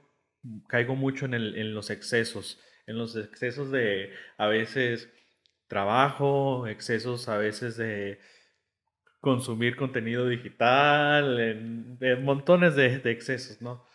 [0.67, 5.09] caigo mucho en, el, en los excesos, en los excesos de a veces
[5.67, 8.19] trabajo, excesos a veces de
[9.21, 13.85] consumir contenido digital, en, montones de, de, excesos, ¿no?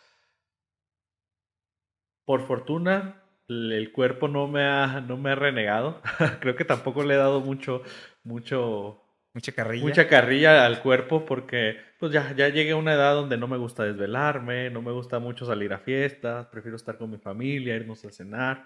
[2.25, 6.01] Por fortuna, el cuerpo no me ha, no me ha renegado.
[6.41, 7.83] Creo que tampoco le he dado mucho,
[8.23, 9.06] mucho
[9.37, 9.83] Mucha carrilla.
[9.83, 13.57] Mucha carrilla al cuerpo porque pues ya, ya llegué a una edad donde no me
[13.57, 18.03] gusta desvelarme, no me gusta mucho salir a fiestas, prefiero estar con mi familia, irnos
[18.03, 18.65] a cenar.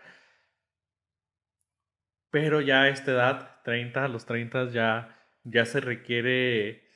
[2.30, 5.14] Pero ya a esta edad, 30, a los 30 ya,
[5.44, 6.88] ya se requiere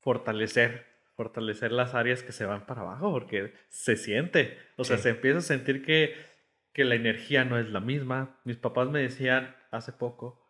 [0.00, 0.84] fortalecer,
[1.16, 5.38] fortalecer las áreas que se van para abajo porque se siente, o sea, se empieza
[5.38, 6.14] a sentir que,
[6.74, 8.38] que la energía no es la misma.
[8.44, 10.41] Mis papás me decían hace poco,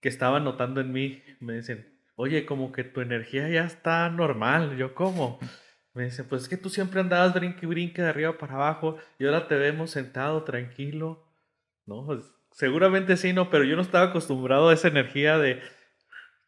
[0.00, 1.86] que estaba notando en mí, me dicen,
[2.16, 4.76] oye, como que tu energía ya está normal.
[4.76, 5.38] Yo, ¿cómo?
[5.94, 8.96] Me dicen, pues es que tú siempre andabas brinque y brinque de arriba para abajo
[9.18, 11.26] y ahora te vemos sentado, tranquilo.
[11.86, 12.06] ¿No?
[12.06, 12.20] Pues,
[12.52, 15.60] seguramente sí, no, pero yo no estaba acostumbrado a esa energía de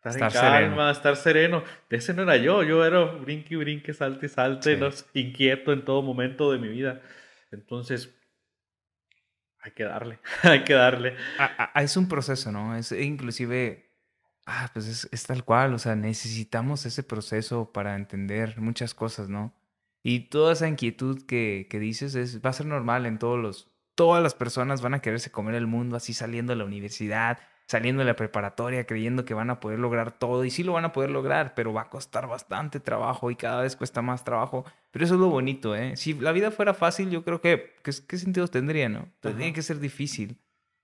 [0.04, 0.90] Estar, calma, sereno.
[0.90, 1.64] estar sereno.
[1.88, 2.64] De ese no era yo.
[2.64, 4.78] Yo era brinque, brinque, salte, salte,
[5.14, 7.00] inquieto en todo momento de mi vida.
[7.52, 8.12] Entonces,
[9.62, 11.16] hay que darle, hay que darle.
[11.76, 12.76] es un proceso, ¿no?
[12.76, 13.88] Es inclusive,
[14.46, 19.28] ah, pues es, es, tal cual, o sea, necesitamos ese proceso para entender muchas cosas,
[19.28, 19.54] ¿no?
[20.02, 23.70] Y toda esa inquietud que, que dices es, va a ser normal en todos los,
[23.94, 28.00] todas las personas van a quererse comer el mundo así saliendo de la universidad, saliendo
[28.00, 30.92] de la preparatoria creyendo que van a poder lograr todo y sí lo van a
[30.92, 34.64] poder lograr, pero va a costar bastante trabajo y cada vez cuesta más trabajo.
[34.92, 35.96] Pero eso es lo bonito, ¿eh?
[35.96, 39.08] Si la vida fuera fácil, yo creo que, ¿qué, sentido tendría, no?
[39.20, 40.36] Tiene que ser difícil.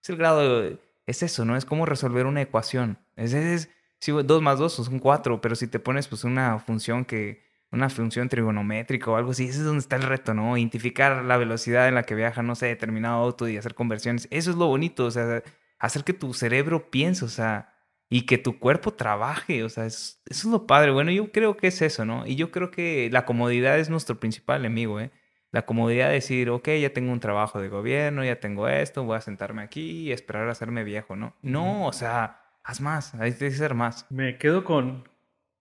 [0.02, 0.64] Es el grado,
[1.06, 1.56] es eso, ¿no?
[1.56, 2.98] Es como resolver una ecuación.
[3.16, 7.04] Es, es, si dos más dos son cuatro, pero si te pones pues una función
[7.04, 10.56] que, una función trigonométrica o algo así, ese es donde está el reto, ¿no?
[10.56, 14.26] Identificar la velocidad en la que viaja, no sé, determinado auto y hacer conversiones.
[14.30, 15.42] Eso es lo bonito, o sea,
[15.78, 17.74] hacer que tu cerebro piense, o sea,
[18.10, 20.90] y que tu cuerpo trabaje, o sea, eso es lo padre.
[20.90, 22.26] Bueno, yo creo que es eso, ¿no?
[22.26, 25.10] Y yo creo que la comodidad es nuestro principal enemigo, ¿eh?
[25.50, 29.16] La comodidad de decir, ok, ya tengo un trabajo de gobierno, ya tengo esto, voy
[29.16, 31.34] a sentarme aquí y esperar a hacerme viejo, ¿no?
[31.40, 34.06] No, o sea, haz más, hay que hacer más.
[34.10, 35.08] Me quedo con,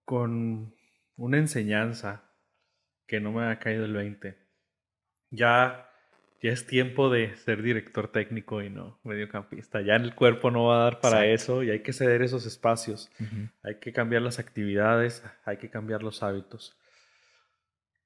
[0.03, 0.75] con
[1.15, 2.23] una enseñanza
[3.07, 4.37] que no me ha caído el 20.
[5.31, 5.86] Ya
[6.41, 9.81] ya es tiempo de ser director técnico y no mediocampista.
[9.81, 13.09] Ya el cuerpo no va a dar para eso y hay que ceder esos espacios.
[13.63, 16.77] Hay que cambiar las actividades, hay que cambiar los hábitos.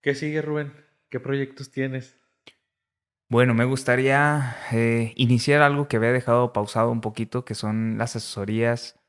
[0.02, 0.74] ¿Qué sigue, Rubén?
[1.10, 2.18] ¿Qué proyectos tienes?
[3.28, 8.16] Bueno, me gustaría eh, iniciar algo que había dejado pausado un poquito, que son las
[8.16, 9.00] asesorías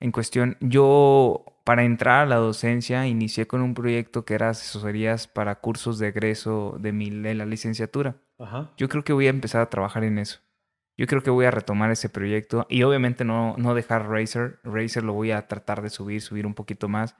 [0.00, 0.56] en cuestión.
[0.60, 5.98] Yo, para entrar a la docencia, inicié con un proyecto que era asesorías para cursos
[5.98, 8.16] de egreso de, mi, de la licenciatura.
[8.76, 10.40] Yo creo que voy a empezar a trabajar en eso.
[10.96, 14.60] Yo creo que voy a retomar ese proyecto y obviamente no, no dejar Razer.
[14.64, 17.16] Razer lo voy a tratar de subir, subir un poquito más.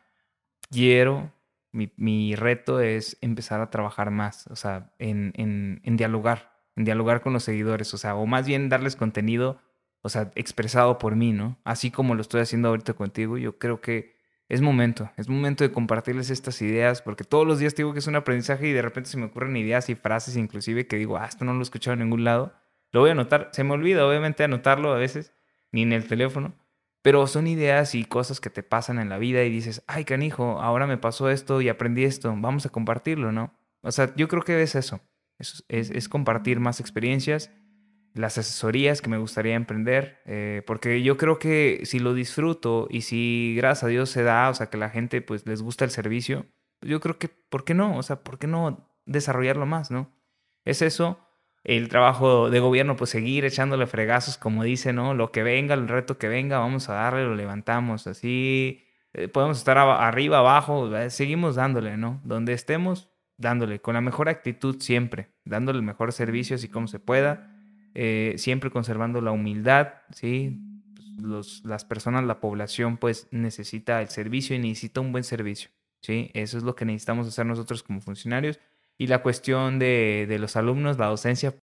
[0.71, 1.33] Quiero,
[1.73, 6.85] mi, mi reto es empezar a trabajar más, o sea, en, en, en dialogar, en
[6.85, 9.61] dialogar con los seguidores, o sea, o más bien darles contenido,
[10.03, 11.59] o sea, expresado por mí, ¿no?
[11.65, 14.20] Así como lo estoy haciendo ahorita contigo, yo creo que
[14.51, 18.09] es momento, es momento de compartirles estas ideas, porque todos los días digo que es
[18.09, 21.27] un aprendizaje y de repente se me ocurren ideas y frases inclusive que digo, ah,
[21.27, 22.53] esto no lo he escuchado en ningún lado.
[22.91, 25.33] Lo voy a anotar, se me olvida obviamente anotarlo a veces,
[25.71, 26.53] ni en el teléfono,
[27.01, 30.61] pero son ideas y cosas que te pasan en la vida y dices, ay canijo,
[30.61, 33.55] ahora me pasó esto y aprendí esto, vamos a compartirlo, ¿no?
[33.83, 35.01] O sea, yo creo que es eso,
[35.39, 37.53] es, es compartir más experiencias
[38.15, 43.03] las asesorías que me gustaría emprender, eh, porque yo creo que si lo disfruto y
[43.03, 45.91] si gracias a Dios se da, o sea, que la gente pues les gusta el
[45.91, 46.47] servicio,
[46.83, 47.97] yo creo que, ¿por qué no?
[47.97, 50.13] O sea, ¿por qué no desarrollarlo más, no?
[50.65, 51.21] Es eso,
[51.63, 55.15] el trabajo de gobierno, pues seguir echándole fregazos, como dice, ¿no?
[55.15, 59.59] Lo que venga, el reto que venga, vamos a darle, lo levantamos, así eh, podemos
[59.59, 62.21] estar arriba, abajo, seguimos dándole, ¿no?
[62.25, 66.99] Donde estemos, dándole, con la mejor actitud siempre, dándole el mejor servicio así como se
[66.99, 67.50] pueda
[67.95, 70.61] eh, siempre conservando la humildad, ¿sí?
[71.19, 75.71] Los, las personas, la población, pues necesita el servicio y necesita un buen servicio,
[76.01, 76.31] ¿sí?
[76.35, 78.59] Eso es lo que necesitamos hacer nosotros como funcionarios.
[78.99, 81.55] Y la cuestión de, de los alumnos, la docencia,